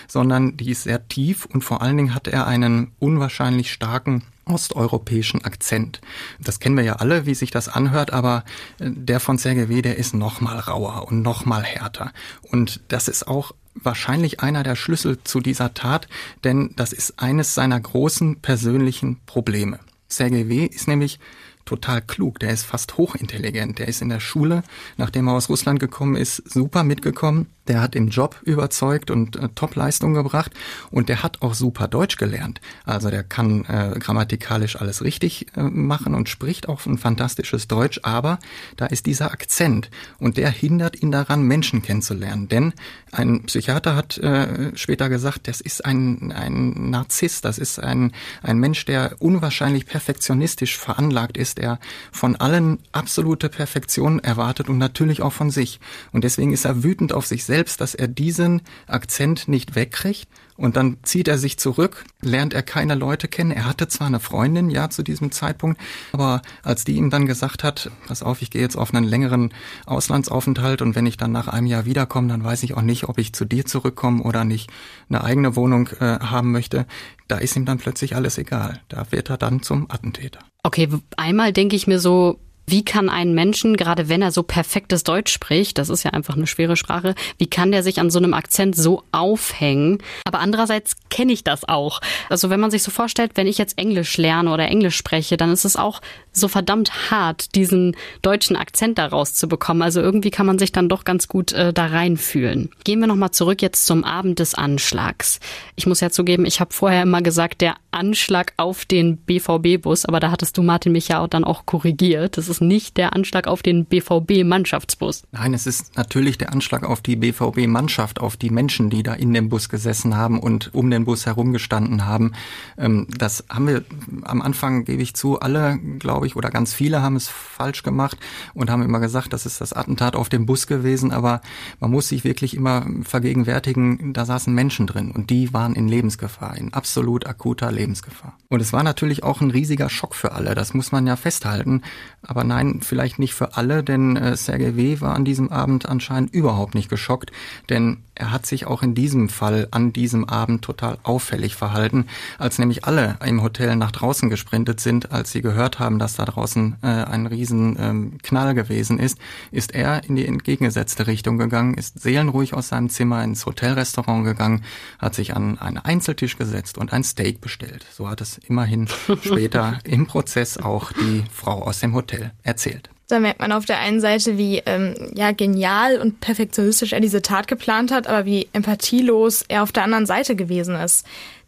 sondern 0.08 0.58
die 0.58 0.72
ist 0.72 0.84
sehr 0.84 1.08
tief 1.08 1.46
und 1.46 1.64
vor 1.64 1.82
allen 1.82 1.98
Dingen 1.98 2.16
hat 2.16 2.28
er 2.28 2.48
einen 2.48 2.92
unwahrscheinlich 3.00 3.72
starken 3.72 4.24
osteuropäischen 4.46 5.44
Akzent. 5.46 6.02
Das 6.40 6.60
kennen 6.60 6.76
wir 6.76 6.84
ja 6.84 6.98
alle, 6.98 7.26
wie 7.26 7.36
sich 7.36 7.52
das 7.52 7.70
anhört, 7.70 8.12
aber 8.12 8.44
äh, 8.80 8.90
der 8.92 9.20
von 9.20 9.38
Sergei 9.38 9.70
W., 9.70 9.82
der 9.82 9.98
ist 9.98 10.14
noch 10.14 10.42
mal 10.42 10.60
rauer 10.60 11.08
und 11.08 11.22
noch 11.22 11.46
mal 11.46 11.64
härter. 11.64 12.12
Und 12.42 12.82
das 12.90 13.08
ist 13.08 13.28
auch 13.28 13.54
wahrscheinlich 13.76 14.42
einer 14.42 14.64
der 14.64 14.76
Schlüssel 14.76 15.20
zu 15.24 15.40
dieser 15.40 15.74
Tat, 15.74 16.08
denn 16.44 16.74
das 16.76 16.94
ist 16.94 17.20
eines 17.20 17.56
seiner 17.56 17.80
großen 17.80 18.40
persönlichen 18.42 19.20
Probleme. 19.26 19.80
Sergei 20.08 20.48
W. 20.48 20.66
ist 20.66 20.88
nämlich 20.88 21.20
total 21.66 22.02
klug, 22.02 22.40
der 22.40 22.52
ist 22.52 22.66
fast 22.66 22.98
hochintelligent, 22.98 23.80
der 23.80 23.88
ist 23.88 24.02
in 24.02 24.10
der 24.10 24.20
Schule, 24.20 24.64
nachdem 24.98 25.28
er 25.28 25.34
aus 25.34 25.50
Russland 25.50 25.80
gekommen 25.80 26.16
ist, 26.16 26.44
super 26.50 26.84
mitgekommen 26.84 27.48
der 27.68 27.82
hat 27.82 27.96
im 27.96 28.10
Job 28.10 28.36
überzeugt 28.44 29.10
und 29.10 29.36
äh, 29.36 29.50
Top-Leistung 29.56 30.14
gebracht 30.14 30.52
und 30.92 31.10
der 31.10 31.24
hat 31.24 31.42
auch 31.42 31.54
super 31.54 31.88
Deutsch 31.88 32.18
gelernt. 32.18 32.60
Also 32.86 33.10
der 33.10 33.24
kann 33.24 33.66
äh, 33.66 33.98
grammatikalisch 34.00 34.76
alles 34.76 35.04
richtig 35.04 35.48
äh, 35.56 35.64
machen 35.64 36.14
und 36.14 36.30
spricht 36.30 36.68
auch 36.68 36.86
ein 36.86 36.98
fantastisches 36.98 37.68
Deutsch, 37.68 38.02
aber 38.04 38.40
da 38.76 38.88
ist 38.88 39.06
dieser 39.06 39.32
Akzent 39.32 39.90
und 40.20 40.38
der 40.38 40.50
hindert 40.50 41.02
ihn 41.02 41.12
daran, 41.12 41.44
Menschen 41.44 41.82
kennenzulernen. 41.82 42.50
Denn 42.50 42.74
ein 43.12 43.44
Psychiater 43.44 43.96
hat 43.96 44.18
äh, 44.18 44.76
später 44.76 45.08
gesagt, 45.08 45.48
das 45.48 45.62
ist 45.62 45.86
ein, 45.86 46.32
ein 46.32 46.90
Narzisst, 46.90 47.46
das 47.46 47.58
ist 47.60 47.80
ein, 47.80 48.12
ein 48.42 48.58
Mensch, 48.58 48.86
der 48.86 49.16
unwahrscheinlich 49.20 49.86
perfektionistisch 49.86 50.78
veranlagt 50.78 51.38
ist, 51.38 51.60
der 51.60 51.80
von 52.12 52.36
allen 52.36 52.80
absolute 52.92 53.50
Perfektion 53.50 54.20
erwartet 54.20 54.68
und 54.68 54.78
natürlich 54.78 55.22
auch 55.22 55.34
von 55.34 55.50
sich. 55.50 55.80
Und 56.12 56.24
deswegen 56.24 56.52
ist 56.52 56.66
er 56.66 56.84
wütend 56.84 57.14
auf 57.14 57.26
sich 57.26 57.46
selbst 57.46 57.53
selbst, 57.54 57.82
dass 57.82 57.94
er 57.94 58.08
diesen 58.08 58.64
Akzent 58.88 59.48
nicht 59.48 59.76
wegkriegt 59.76 60.28
und 60.58 60.76
dann 60.76 60.98
zieht 61.04 61.28
er 61.28 61.38
sich 61.38 61.60
zurück, 61.60 62.04
lernt 62.20 62.56
er 62.56 62.64
keine 62.64 62.96
Leute 62.96 63.28
kennen. 63.28 63.52
Er 63.52 63.66
hatte 63.66 63.88
zwar 63.88 64.08
eine 64.08 64.20
Freundin, 64.20 64.72
ja, 64.72 64.90
zu 64.90 65.04
diesem 65.04 65.32
Zeitpunkt, 65.32 65.80
aber 66.14 66.42
als 66.64 66.84
die 66.84 66.96
ihm 66.96 67.12
dann 67.12 67.28
gesagt 67.28 67.64
hat, 67.64 67.92
pass 68.08 68.24
auf, 68.24 68.42
ich 68.42 68.50
gehe 68.50 68.64
jetzt 68.64 68.76
auf 68.76 68.92
einen 68.92 69.06
längeren 69.06 69.54
Auslandsaufenthalt 69.86 70.82
und 70.82 70.96
wenn 70.96 71.06
ich 71.06 71.18
dann 71.18 71.32
nach 71.32 71.48
einem 71.48 71.68
Jahr 71.68 71.86
wiederkomme, 71.86 72.28
dann 72.28 72.44
weiß 72.44 72.64
ich 72.64 72.74
auch 72.74 72.82
nicht, 72.82 73.08
ob 73.08 73.20
ich 73.20 73.34
zu 73.34 73.46
dir 73.46 73.66
zurückkomme 73.66 74.24
oder 74.24 74.46
nicht 74.46 74.72
eine 75.10 75.24
eigene 75.24 75.56
Wohnung 75.56 75.90
äh, 76.00 76.18
haben 76.22 76.52
möchte, 76.52 76.88
da 77.28 77.38
ist 77.38 77.56
ihm 77.56 77.66
dann 77.66 77.78
plötzlich 77.78 78.16
alles 78.16 78.40
egal. 78.40 78.82
Da 78.90 79.12
wird 79.12 79.30
er 79.30 79.38
dann 79.38 79.62
zum 79.62 79.92
Attentäter. 79.92 80.40
Okay, 80.64 80.90
einmal 81.18 81.54
denke 81.54 81.76
ich 81.76 81.86
mir 81.86 82.00
so, 82.00 82.40
wie 82.66 82.86
kann 82.86 83.10
ein 83.10 83.34
Menschen, 83.34 83.76
gerade 83.78 84.10
wenn 84.10 84.22
er 84.22 84.32
so 84.32 84.44
perfektes 84.44 85.04
Deutsch 85.04 85.32
spricht, 85.32 85.78
das 85.78 85.90
ist 85.90 86.04
ja 86.04 86.12
einfach 86.12 86.36
eine 86.36 86.48
schwere 86.48 86.76
Sprache, 86.76 87.16
wie 87.38 87.48
kann 87.48 87.72
der 87.72 87.84
sich 87.84 88.00
an 88.00 88.10
so 88.10 88.20
einem 88.20 88.34
Akzent 88.34 88.76
so 88.76 89.04
aufhängen? 89.12 90.00
Aber 90.26 90.40
andererseits 90.40 90.96
kenne 91.10 91.34
ich 91.34 91.44
das 91.44 91.68
auch. 91.68 92.00
Also 92.30 92.50
wenn 92.50 92.60
man 92.60 92.72
sich 92.72 92.84
so 92.84 92.92
vorstellt, 92.92 93.32
wenn 93.36 93.48
ich 93.48 93.58
jetzt 93.58 93.78
Englisch 93.78 94.18
lerne 94.18 94.52
oder 94.52 94.68
Englisch 94.68 94.96
spreche, 94.96 95.38
dann 95.38 95.52
ist 95.52 95.66
es 95.66 95.76
auch 95.76 96.02
so 96.34 96.48
verdammt 96.48 97.12
hart, 97.12 97.56
diesen 97.56 97.96
deutschen 98.22 98.56
Akzent 98.56 98.98
daraus 98.98 99.34
zu 99.34 99.48
bekommen. 99.48 99.82
Also 99.82 100.02
irgendwie 100.02 100.32
kann 100.32 100.46
man 100.46 100.60
sich 100.60 100.72
dann 100.72 100.90
doch 100.90 101.06
ganz 101.06 101.28
gut 101.28 101.54
äh, 101.54 101.72
da 101.72 101.86
reinfühlen. 101.86 102.70
Gehen 102.84 103.00
wir 103.00 103.08
nochmal 103.08 103.32
zurück 103.32 103.62
jetzt 103.62 103.86
zum 103.86 104.04
Abend 104.04 104.40
des 104.40 104.56
Anschlags. 104.56 105.40
Ich 105.76 105.86
muss 105.86 106.02
ja 106.02 106.10
zugeben, 106.10 106.46
ich 106.46 106.60
habe 106.60 106.74
vorher 106.74 107.04
immer 107.04 107.22
gesagt, 107.22 107.62
der 107.62 107.76
Anschlag 107.94 108.54
auf 108.58 108.86
den 108.86 109.18
BVB-Bus, 109.18 110.06
aber 110.06 110.20
da 110.20 110.32
hattest 110.32 110.58
du 110.58 110.64
Martin 110.64 110.92
mich 110.92 111.08
ja 111.10 111.26
dann 111.28 111.44
auch 111.44 111.66
korrigiert. 111.66 112.38
Das 112.38 112.50
ist 112.50 112.62
nicht 112.62 112.98
der 112.98 113.14
Anschlag 113.14 113.48
auf 113.48 113.62
den 113.62 113.86
BVB-Mannschaftsbus. 113.86 115.24
Nein, 115.32 115.54
es 115.54 115.68
ist 115.68 115.96
natürlich 115.96 116.38
der 116.38 116.52
Anschlag 116.52 116.84
auf 116.84 117.02
die 117.02 117.16
BVB-Mannschaft, 117.16 118.20
auf 118.20 118.36
die 118.36 118.50
Menschen, 118.50 118.90
die 118.90 119.04
da 119.04 119.14
in 119.14 119.34
dem 119.34 119.50
Bus 119.50 119.70
gesessen 119.70 120.18
haben 120.18 120.40
und 120.40 120.74
um 120.74 120.90
den 120.90 121.06
Bus 121.06 121.26
herumgestanden 121.26 122.06
haben. 122.06 122.34
Ähm, 122.78 123.08
das 123.18 123.46
haben 123.50 123.68
wir 123.68 123.84
am 124.24 124.42
Anfang, 124.42 124.86
gebe 124.86 125.02
ich 125.02 125.14
zu, 125.14 125.40
alle, 125.40 125.78
glaube 126.00 126.23
ich, 126.28 126.36
oder 126.36 126.52
ganz 126.52 126.74
viele 126.74 127.02
haben 127.02 127.16
es 127.16 127.28
falsch 127.28 127.82
gemacht 127.82 128.18
und 128.54 128.70
haben 128.70 128.84
immer 128.84 129.00
gesagt, 129.00 129.34
das 129.34 129.46
ist 129.46 129.62
das 129.62 129.74
Attentat 129.74 130.16
auf 130.16 130.30
dem 130.30 130.46
Bus 130.46 130.68
gewesen. 130.68 131.12
Aber 131.12 131.42
man 131.80 131.90
muss 131.90 132.10
sich 132.10 132.24
wirklich 132.24 132.56
immer 132.56 132.86
vergegenwärtigen, 133.02 134.14
da 134.14 134.26
saßen 134.26 134.54
Menschen 134.54 134.86
drin 134.86 135.12
und 135.12 135.32
die 135.32 135.54
waren 135.54 135.76
in 135.76 135.88
Lebensgefahr, 135.88 136.56
in 136.56 136.74
absolut 136.74 137.26
akuter 137.26 137.72
Lebensgefahr. 137.72 138.38
Und 138.50 138.62
es 138.62 138.74
war 138.74 138.84
natürlich 138.84 139.24
auch 139.24 139.42
ein 139.42 139.50
riesiger 139.50 139.90
Schock 139.90 140.14
für 140.14 140.34
alle, 140.34 140.54
das 140.54 140.74
muss 140.74 140.92
man 140.92 141.08
ja 141.08 141.16
festhalten. 141.16 141.82
Aber 142.22 142.44
aber 142.44 142.56
nein, 142.56 142.80
vielleicht 142.82 143.20
nicht 143.20 143.34
für 143.34 143.56
alle, 143.56 143.84
denn 143.84 144.18
äh, 144.18 144.36
Sergei 144.36 144.76
W. 144.76 145.00
war 145.00 145.16
an 145.16 145.24
diesem 145.24 145.50
Abend 145.50 145.88
anscheinend 145.88 146.34
überhaupt 146.34 146.76
nicht 146.76 146.90
geschockt, 146.90 147.32
denn 147.70 148.04
er 148.16 148.32
hat 148.32 148.46
sich 148.46 148.68
auch 148.68 148.84
in 148.84 148.96
diesem 148.96 149.30
Fall 149.30 149.68
an 149.72 149.94
diesem 149.94 150.28
Abend 150.30 150.64
total 150.64 150.98
auffällig 151.04 151.56
verhalten, 151.56 152.06
als 152.38 152.60
nämlich 152.60 152.86
alle 152.86 153.18
im 153.26 153.42
Hotel 153.42 153.76
nach 153.76 153.92
draußen 153.92 154.30
gesprintet 154.30 154.80
sind, 154.80 155.12
als 155.12 155.32
sie 155.32 155.42
gehört 155.42 155.80
haben, 155.80 156.00
dass 156.00 156.16
da 156.16 156.26
draußen 156.26 156.78
äh, 156.82 156.88
ein 156.88 157.26
riesen 157.26 157.76
ähm, 157.80 158.18
Knall 158.22 158.54
gewesen 158.54 159.00
ist, 159.00 159.18
ist 159.52 159.74
er 159.74 160.04
in 160.04 160.16
die 160.16 160.28
entgegengesetzte 160.28 161.08
Richtung 161.08 161.38
gegangen, 161.38 161.74
ist 161.74 162.00
seelenruhig 162.00 162.54
aus 162.54 162.70
seinem 162.70 162.90
Zimmer 162.90 163.24
ins 163.24 163.46
Hotelrestaurant 163.46 164.26
gegangen, 164.26 164.64
hat 165.00 165.16
sich 165.16 165.36
an 165.36 165.58
einen 165.58 165.78
Einzeltisch 165.78 166.38
gesetzt 166.38 166.78
und 166.78 166.94
ein 166.94 167.04
Steak 167.04 167.42
bestellt. 167.42 167.86
So 167.92 168.10
hat 168.10 168.22
es 168.22 168.38
immerhin 168.38 168.88
später 169.22 169.80
im 169.84 170.06
Prozess 170.06 170.58
auch 170.58 170.92
die 170.92 171.24
Frau 171.32 171.64
aus 171.64 171.80
dem 171.80 171.94
Hotel 171.94 172.32
erzählt. 172.44 172.93
Da 173.08 173.20
merkt 173.20 173.40
man 173.40 173.52
auf 173.52 173.66
der 173.66 173.80
einen 173.80 174.00
Seite, 174.00 174.38
wie 174.38 174.62
ähm, 174.66 175.12
ja 175.14 175.32
genial 175.32 176.00
und 176.00 176.20
perfektionistisch 176.22 176.94
er 176.94 177.02
diese 177.02 177.22
Tat 177.22 177.48
geplant 177.48 177.92
hat, 177.92 178.08
aber 178.08 178.26
wie 178.26 178.48
empathielos 178.54 179.44
er 179.48 179.64
auf 179.64 179.72
der 179.72 179.84
anderen 179.84 180.06
Seite 180.06 180.36
gewesen 180.36 180.76
ist. 180.76 181.06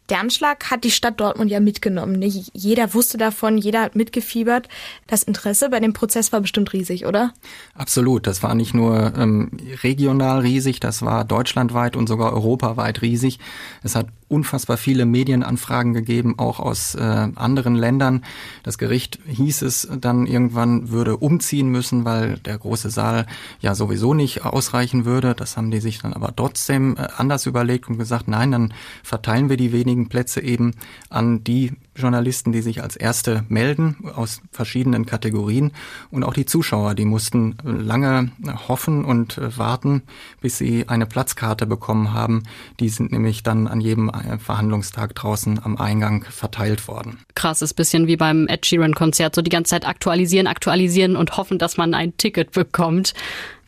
Der 0.09 0.19
Anschlag 0.19 0.69
hat 0.69 0.83
die 0.83 0.91
Stadt 0.91 1.19
Dortmund 1.19 1.49
ja 1.49 1.59
mitgenommen. 1.59 2.19
Nicht? 2.19 2.51
Jeder 2.53 2.93
wusste 2.93 3.17
davon, 3.17 3.57
jeder 3.57 3.81
hat 3.81 3.95
mitgefiebert. 3.95 4.69
Das 5.07 5.23
Interesse 5.23 5.69
bei 5.69 5.79
dem 5.79 5.93
Prozess 5.93 6.31
war 6.31 6.41
bestimmt 6.41 6.73
riesig, 6.73 7.05
oder? 7.05 7.33
Absolut. 7.73 8.27
Das 8.27 8.43
war 8.43 8.53
nicht 8.53 8.73
nur 8.73 9.13
ähm, 9.17 9.51
regional 9.83 10.39
riesig, 10.39 10.79
das 10.79 11.01
war 11.01 11.25
deutschlandweit 11.25 11.95
und 11.95 12.07
sogar 12.07 12.33
europaweit 12.33 13.01
riesig. 13.01 13.39
Es 13.81 13.95
hat 13.95 14.07
unfassbar 14.27 14.77
viele 14.77 15.05
Medienanfragen 15.05 15.93
gegeben, 15.93 16.35
auch 16.37 16.59
aus 16.59 16.95
äh, 16.95 17.27
anderen 17.35 17.75
Ländern. 17.75 18.23
Das 18.63 18.77
Gericht 18.77 19.19
hieß 19.27 19.61
es 19.61 19.87
dann 19.99 20.25
irgendwann 20.25 20.89
würde 20.89 21.17
umziehen 21.17 21.69
müssen, 21.69 22.05
weil 22.05 22.39
der 22.39 22.57
große 22.57 22.89
Saal 22.89 23.27
ja 23.59 23.75
sowieso 23.75 24.13
nicht 24.13 24.43
ausreichen 24.43 25.05
würde. 25.05 25.35
Das 25.35 25.57
haben 25.57 25.71
die 25.71 25.79
sich 25.79 25.99
dann 25.99 26.13
aber 26.13 26.35
trotzdem 26.35 26.97
äh, 26.97 27.07
anders 27.17 27.45
überlegt 27.45 27.87
und 27.87 27.97
gesagt, 27.97 28.27
nein, 28.27 28.51
dann 28.51 28.73
verteilen 29.03 29.49
wir 29.49 29.57
die 29.57 29.71
wenigen 29.71 29.94
Plätze 30.09 30.41
eben 30.41 30.73
an 31.09 31.43
die 31.43 31.73
Journalisten, 31.95 32.51
die 32.51 32.61
sich 32.61 32.83
als 32.83 32.95
Erste 32.95 33.45
melden 33.47 33.95
aus 34.15 34.41
verschiedenen 34.51 35.05
Kategorien 35.05 35.71
und 36.11 36.23
auch 36.23 36.33
die 36.33 36.45
Zuschauer, 36.45 36.93
die 36.93 37.05
mussten 37.05 37.57
lange 37.63 38.31
hoffen 38.67 39.05
und 39.05 39.39
warten, 39.57 40.03
bis 40.41 40.57
sie 40.57 40.89
eine 40.89 41.05
Platzkarte 41.05 41.65
bekommen 41.65 42.13
haben. 42.13 42.43
Die 42.79 42.89
sind 42.89 43.11
nämlich 43.11 43.43
dann 43.43 43.67
an 43.67 43.79
jedem 43.79 44.11
Verhandlungstag 44.39 45.15
draußen 45.15 45.59
am 45.63 45.77
Eingang 45.77 46.25
verteilt 46.29 46.87
worden. 46.87 47.19
Krass, 47.35 47.61
ist 47.61 47.75
bisschen 47.75 48.07
wie 48.07 48.17
beim 48.17 48.47
Ed 48.47 48.65
Sheeran 48.65 48.93
Konzert, 48.93 49.35
so 49.35 49.41
die 49.41 49.49
ganze 49.49 49.69
Zeit 49.69 49.87
aktualisieren, 49.87 50.47
aktualisieren 50.47 51.15
und 51.15 51.37
hoffen, 51.37 51.57
dass 51.59 51.77
man 51.77 51.93
ein 51.93 52.17
Ticket 52.17 52.51
bekommt. 52.51 53.13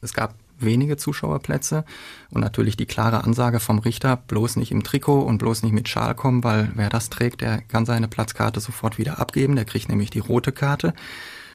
Es 0.02 0.14
gab 0.14 0.36
wenige 0.60 0.98
Zuschauerplätze 0.98 1.86
und 2.30 2.42
natürlich 2.42 2.78
die 2.78 2.86
klare 2.86 3.24
Ansage 3.24 3.60
vom 3.60 3.80
Richter, 3.80 4.18
bloß 4.18 4.56
nicht 4.56 4.72
im 4.72 4.84
Trikot 4.84 5.22
und 5.22 5.38
bloß 5.38 5.64
nicht 5.64 5.74
mit 5.74 5.90
Schal 5.90 6.16
kommen, 6.16 6.44
weil 6.44 6.72
wer 6.76 6.90
das 6.90 7.10
trägt, 7.10 7.42
der 7.42 7.62
kann 7.62 7.86
seine 7.86 8.08
Platzkarte 8.08 8.60
sofort 8.60 8.98
wieder 8.98 9.20
abgeben, 9.20 9.56
der 9.56 9.66
kriegt 9.66 9.90
nämlich 9.90 10.10
die 10.10 10.20
rote 10.20 10.52
Karte. 10.52 10.94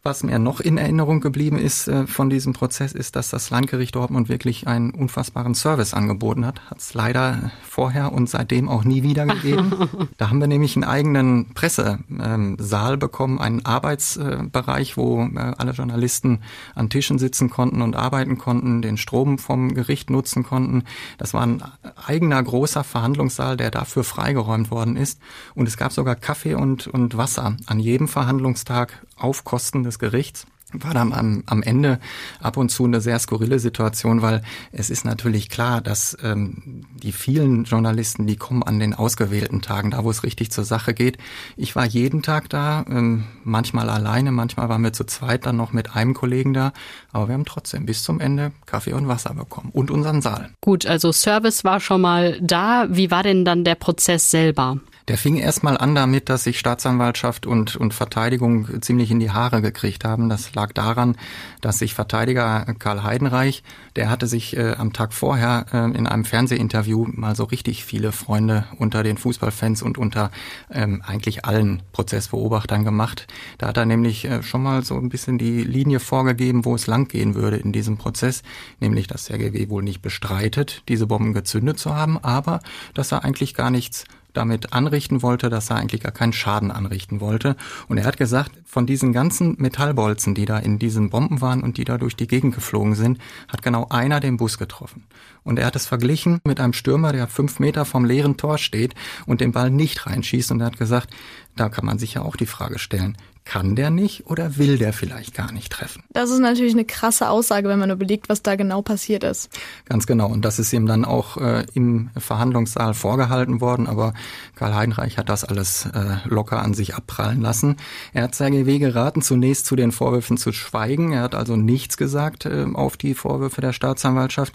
Was 0.04 0.24
mir 0.24 0.40
noch 0.40 0.58
in 0.58 0.78
Erinnerung 0.78 1.20
geblieben 1.20 1.58
ist 1.58 1.86
äh, 1.86 2.08
von 2.08 2.28
diesem 2.28 2.54
Prozess, 2.54 2.92
ist, 2.92 3.14
dass 3.14 3.30
das 3.30 3.50
Landgericht 3.50 3.94
Dortmund 3.94 4.28
wirklich 4.28 4.66
einen 4.66 4.90
unfassbaren 4.90 5.54
Service 5.54 5.94
angeboten 5.94 6.44
hat. 6.44 6.68
Hat 6.68 6.78
es 6.78 6.92
leider 6.92 7.52
vorher 7.62 8.12
und 8.12 8.28
seitdem 8.28 8.68
auch 8.68 8.82
nie 8.82 9.04
wieder 9.04 9.26
gegeben. 9.26 9.88
da 10.16 10.28
haben 10.28 10.40
wir 10.40 10.48
nämlich 10.48 10.74
einen 10.74 10.82
eigenen 10.82 11.54
Pressesaal 11.54 12.92
ähm, 12.94 12.98
bekommen, 12.98 13.40
einen 13.40 13.64
Arbeitsbereich, 13.64 14.96
wo 14.96 15.22
äh, 15.22 15.38
alle 15.56 15.70
Journalisten 15.70 16.40
an 16.74 16.90
Tischen 16.90 17.20
sitzen 17.20 17.48
konnten 17.48 17.80
und 17.80 17.94
arbeiten 17.94 18.38
konnten, 18.38 18.82
den 18.82 18.96
Strom 18.96 19.38
vom 19.38 19.72
Gericht 19.72 20.10
nutzen 20.10 20.42
konnten. 20.42 20.82
Das 21.16 21.32
war 21.32 21.42
ein 21.42 21.62
eigener 22.08 22.42
großer 22.42 22.82
Verhandlungssaal, 22.82 23.56
der 23.56 23.70
dafür 23.70 24.02
freigeräumt 24.02 24.72
worden 24.72 24.96
ist. 24.96 25.20
Und 25.54 25.68
es 25.68 25.76
gab 25.76 25.92
sogar 25.92 26.16
Kaffee 26.16 26.54
und, 26.54 26.88
und 26.88 27.16
Wasser 27.16 27.56
an 27.66 27.78
jedem 27.78 28.08
Verhandlungstag 28.08 29.00
auf 29.16 29.44
Kosten 29.44 29.82
des 29.82 29.98
Gerichts 29.98 30.46
war 30.72 30.94
dann 30.94 31.12
am, 31.12 31.42
am 31.46 31.62
Ende 31.62 31.98
ab 32.40 32.56
und 32.56 32.70
zu 32.70 32.84
eine 32.84 33.00
sehr 33.00 33.18
skurrile 33.18 33.58
Situation, 33.58 34.22
weil 34.22 34.42
es 34.70 34.90
ist 34.90 35.04
natürlich 35.04 35.48
klar, 35.48 35.80
dass 35.80 36.16
ähm, 36.22 36.86
die 36.94 37.12
vielen 37.12 37.64
Journalisten, 37.64 38.26
die 38.26 38.36
kommen 38.36 38.62
an 38.62 38.78
den 38.78 38.94
ausgewählten 38.94 39.60
Tagen, 39.60 39.90
da 39.90 40.04
wo 40.04 40.10
es 40.10 40.22
richtig 40.22 40.50
zur 40.50 40.64
Sache 40.64 40.94
geht. 40.94 41.18
Ich 41.56 41.76
war 41.76 41.84
jeden 41.84 42.22
Tag 42.22 42.48
da, 42.48 42.84
ähm, 42.88 43.24
manchmal 43.44 43.90
alleine, 43.90 44.32
manchmal 44.32 44.68
waren 44.68 44.82
wir 44.82 44.92
zu 44.92 45.04
zweit 45.04 45.46
dann 45.46 45.56
noch 45.56 45.72
mit 45.72 45.94
einem 45.94 46.14
Kollegen 46.14 46.54
da, 46.54 46.72
aber 47.12 47.28
wir 47.28 47.34
haben 47.34 47.44
trotzdem 47.44 47.86
bis 47.86 48.02
zum 48.02 48.20
Ende 48.20 48.52
Kaffee 48.66 48.92
und 48.92 49.08
Wasser 49.08 49.34
bekommen 49.34 49.70
und 49.72 49.90
unseren 49.90 50.22
Saal. 50.22 50.50
Gut, 50.60 50.86
also 50.86 51.12
Service 51.12 51.64
war 51.64 51.80
schon 51.80 52.00
mal 52.00 52.40
da. 52.40 52.86
Wie 52.90 53.10
war 53.10 53.22
denn 53.22 53.44
dann 53.44 53.64
der 53.64 53.74
Prozess 53.74 54.30
selber? 54.30 54.78
Der 55.08 55.18
fing 55.18 55.36
erstmal 55.36 55.76
an 55.76 55.94
damit, 55.94 56.28
dass 56.28 56.44
sich 56.44 56.58
Staatsanwaltschaft 56.58 57.46
und, 57.46 57.76
und 57.76 57.92
Verteidigung 57.92 58.80
ziemlich 58.82 59.10
in 59.10 59.20
die 59.20 59.30
Haare 59.30 59.60
gekriegt 59.60 60.04
haben. 60.04 60.28
Das 60.28 60.54
lag 60.54 60.72
daran, 60.72 61.16
dass 61.60 61.78
sich 61.78 61.94
Verteidiger 61.94 62.64
Karl 62.78 63.02
Heidenreich, 63.02 63.62
der 63.96 64.10
hatte 64.10 64.26
sich 64.26 64.56
äh, 64.56 64.74
am 64.78 64.92
Tag 64.92 65.12
vorher 65.12 65.66
äh, 65.72 65.96
in 65.96 66.06
einem 66.06 66.24
Fernsehinterview 66.24 67.06
mal 67.12 67.34
so 67.34 67.44
richtig 67.44 67.84
viele 67.84 68.12
Freunde 68.12 68.64
unter 68.78 69.02
den 69.02 69.16
Fußballfans 69.18 69.82
und 69.82 69.98
unter 69.98 70.30
ähm, 70.70 71.02
eigentlich 71.04 71.44
allen 71.44 71.82
Prozessbeobachtern 71.92 72.84
gemacht. 72.84 73.26
Da 73.58 73.68
hat 73.68 73.76
er 73.76 73.86
nämlich 73.86 74.24
äh, 74.24 74.42
schon 74.42 74.62
mal 74.62 74.84
so 74.84 74.96
ein 74.96 75.08
bisschen 75.08 75.38
die 75.38 75.62
Linie 75.64 76.00
vorgegeben, 76.00 76.64
wo 76.64 76.74
es 76.74 76.86
langgehen 76.86 77.34
würde 77.34 77.56
in 77.56 77.72
diesem 77.72 77.98
Prozess, 77.98 78.42
nämlich 78.80 79.06
dass 79.08 79.26
der 79.26 79.38
GW 79.38 79.68
wohl 79.68 79.82
nicht 79.82 80.02
bestreitet, 80.02 80.82
diese 80.88 81.06
Bomben 81.06 81.34
gezündet 81.34 81.78
zu 81.78 81.94
haben, 81.94 82.18
aber 82.22 82.60
dass 82.94 83.12
er 83.12 83.24
eigentlich 83.24 83.54
gar 83.54 83.70
nichts 83.70 84.04
damit 84.32 84.72
anrichten 84.72 85.22
wollte, 85.22 85.50
dass 85.50 85.70
er 85.70 85.76
eigentlich 85.76 86.02
gar 86.02 86.12
keinen 86.12 86.32
Schaden 86.32 86.70
anrichten 86.70 87.20
wollte. 87.20 87.56
Und 87.88 87.98
er 87.98 88.04
hat 88.04 88.16
gesagt, 88.16 88.52
von 88.64 88.86
diesen 88.86 89.12
ganzen 89.12 89.56
Metallbolzen, 89.58 90.34
die 90.34 90.44
da 90.44 90.58
in 90.58 90.78
diesen 90.78 91.10
Bomben 91.10 91.40
waren 91.40 91.62
und 91.62 91.76
die 91.76 91.84
da 91.84 91.98
durch 91.98 92.16
die 92.16 92.26
Gegend 92.26 92.54
geflogen 92.54 92.94
sind, 92.94 93.18
hat 93.48 93.62
genau 93.62 93.86
einer 93.90 94.20
den 94.20 94.36
Bus 94.36 94.58
getroffen. 94.58 95.04
Und 95.44 95.58
er 95.58 95.66
hat 95.66 95.76
es 95.76 95.86
verglichen 95.86 96.40
mit 96.44 96.60
einem 96.60 96.72
Stürmer, 96.72 97.12
der 97.12 97.26
fünf 97.26 97.58
Meter 97.58 97.84
vom 97.84 98.04
leeren 98.04 98.36
Tor 98.36 98.58
steht 98.58 98.94
und 99.26 99.40
den 99.40 99.52
Ball 99.52 99.70
nicht 99.70 100.06
reinschießt. 100.06 100.52
Und 100.52 100.60
er 100.60 100.66
hat 100.66 100.78
gesagt, 100.78 101.10
da 101.56 101.68
kann 101.68 101.84
man 101.84 101.98
sich 101.98 102.14
ja 102.14 102.22
auch 102.22 102.36
die 102.36 102.46
Frage 102.46 102.78
stellen, 102.78 103.16
kann 103.44 103.74
der 103.74 103.90
nicht 103.90 104.26
oder 104.26 104.56
will 104.56 104.78
der 104.78 104.92
vielleicht 104.92 105.34
gar 105.34 105.52
nicht 105.52 105.72
treffen? 105.72 106.04
Das 106.10 106.30
ist 106.30 106.38
natürlich 106.38 106.74
eine 106.74 106.84
krasse 106.84 107.28
Aussage, 107.28 107.68
wenn 107.68 107.78
man 107.78 107.90
überlegt, 107.90 108.28
was 108.28 108.42
da 108.42 108.54
genau 108.54 108.82
passiert 108.82 109.24
ist. 109.24 109.50
Ganz 109.86 110.06
genau. 110.06 110.28
Und 110.28 110.44
das 110.44 110.58
ist 110.58 110.72
ihm 110.72 110.86
dann 110.86 111.04
auch 111.04 111.36
äh, 111.38 111.66
im 111.74 112.10
Verhandlungssaal 112.16 112.94
vorgehalten 112.94 113.60
worden. 113.60 113.88
Aber 113.88 114.14
Karl 114.54 114.74
Heinreich 114.74 115.18
hat 115.18 115.28
das 115.28 115.44
alles 115.44 115.86
äh, 115.86 116.18
locker 116.24 116.62
an 116.62 116.74
sich 116.74 116.94
abprallen 116.94 117.40
lassen. 117.40 117.76
Er 118.12 118.24
hat 118.24 118.34
CGW 118.34 118.78
geraten, 118.78 119.22
zunächst 119.22 119.66
zu 119.66 119.74
den 119.74 119.90
Vorwürfen 119.90 120.36
zu 120.36 120.52
schweigen. 120.52 121.12
Er 121.12 121.22
hat 121.22 121.34
also 121.34 121.56
nichts 121.56 121.96
gesagt 121.96 122.46
äh, 122.46 122.66
auf 122.72 122.96
die 122.96 123.14
Vorwürfe 123.14 123.60
der 123.60 123.72
Staatsanwaltschaft 123.72 124.54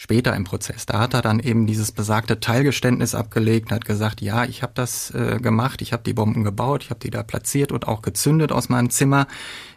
später 0.00 0.34
im 0.34 0.44
Prozess. 0.44 0.86
Da 0.86 0.98
hat 0.98 1.12
er 1.12 1.20
dann 1.20 1.40
eben 1.40 1.66
dieses 1.66 1.92
besagte 1.92 2.40
Teilgeständnis 2.40 3.14
abgelegt 3.14 3.70
hat 3.70 3.84
gesagt, 3.84 4.22
ja, 4.22 4.46
ich 4.46 4.62
habe 4.62 4.72
das 4.74 5.10
äh, 5.10 5.38
gemacht, 5.42 5.82
ich 5.82 5.92
habe 5.92 6.02
die 6.02 6.14
Bomben 6.14 6.42
gebaut, 6.42 6.84
ich 6.84 6.88
habe 6.88 7.00
die 7.00 7.10
da 7.10 7.22
platziert 7.22 7.70
und 7.70 7.86
auch 7.86 8.00
gezündet 8.00 8.50
aus 8.50 8.70
meinem 8.70 8.88
Zimmer. 8.88 9.26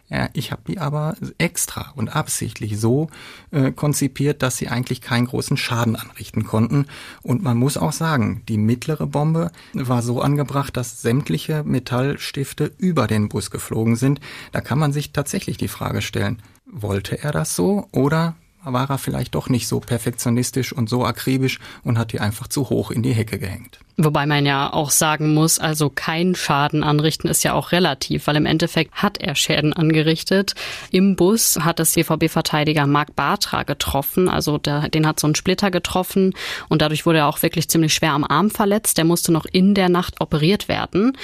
Ja, 0.08 0.30
ich 0.32 0.50
habe 0.50 0.62
die 0.66 0.78
aber 0.78 1.14
extra 1.36 1.92
und 1.94 2.16
absichtlich 2.16 2.80
so 2.80 3.10
äh, 3.50 3.70
konzipiert, 3.70 4.40
dass 4.40 4.56
sie 4.56 4.68
eigentlich 4.68 5.02
keinen 5.02 5.26
großen 5.26 5.58
Schaden 5.58 5.94
anrichten 5.94 6.44
konnten. 6.44 6.86
Und 7.20 7.42
man 7.42 7.58
muss 7.58 7.76
auch 7.76 7.92
sagen, 7.92 8.44
die 8.48 8.56
mittlere 8.56 9.06
Bombe 9.06 9.50
war 9.74 10.00
so 10.00 10.22
angebracht, 10.22 10.74
dass 10.78 11.02
sämtliche 11.02 11.64
Metallstifte 11.64 12.72
über 12.78 13.06
den 13.06 13.28
Bus 13.28 13.50
geflogen 13.50 13.96
sind. 13.96 14.20
Da 14.52 14.62
kann 14.62 14.78
man 14.78 14.94
sich 14.94 15.12
tatsächlich 15.12 15.58
die 15.58 15.68
Frage 15.68 16.00
stellen, 16.00 16.40
wollte 16.64 17.22
er 17.22 17.32
das 17.32 17.54
so 17.54 17.88
oder 17.92 18.36
war 18.64 18.90
er 18.90 18.98
vielleicht 18.98 19.34
doch 19.34 19.48
nicht 19.48 19.68
so 19.68 19.80
perfektionistisch 19.80 20.72
und 20.72 20.88
so 20.88 21.04
akribisch 21.04 21.60
und 21.82 21.98
hat 21.98 22.12
die 22.12 22.20
einfach 22.20 22.48
zu 22.48 22.70
hoch 22.70 22.90
in 22.90 23.02
die 23.02 23.12
Hecke 23.12 23.38
gehängt. 23.38 23.78
Wobei 23.96 24.26
man 24.26 24.44
ja 24.44 24.72
auch 24.72 24.90
sagen 24.90 25.34
muss, 25.34 25.60
also 25.60 25.88
kein 25.88 26.34
Schaden 26.34 26.82
anrichten 26.82 27.28
ist 27.28 27.44
ja 27.44 27.52
auch 27.52 27.70
relativ, 27.70 28.26
weil 28.26 28.34
im 28.34 28.46
Endeffekt 28.46 28.92
hat 28.94 29.18
er 29.18 29.36
Schäden 29.36 29.72
angerichtet. 29.72 30.54
Im 30.90 31.14
Bus 31.14 31.58
hat 31.60 31.78
das 31.78 31.92
CVB-Verteidiger 31.92 32.88
Marc 32.88 33.14
Bartra 33.14 33.62
getroffen, 33.62 34.28
also 34.28 34.58
der, 34.58 34.88
den 34.88 35.06
hat 35.06 35.20
so 35.20 35.28
ein 35.28 35.36
Splitter 35.36 35.70
getroffen 35.70 36.34
und 36.68 36.82
dadurch 36.82 37.06
wurde 37.06 37.18
er 37.18 37.28
auch 37.28 37.42
wirklich 37.42 37.68
ziemlich 37.68 37.94
schwer 37.94 38.12
am 38.12 38.24
Arm 38.24 38.50
verletzt. 38.50 38.98
Der 38.98 39.04
musste 39.04 39.30
noch 39.30 39.44
in 39.44 39.74
der 39.74 39.88
Nacht 39.88 40.20
operiert 40.20 40.66
werden. 40.66 41.16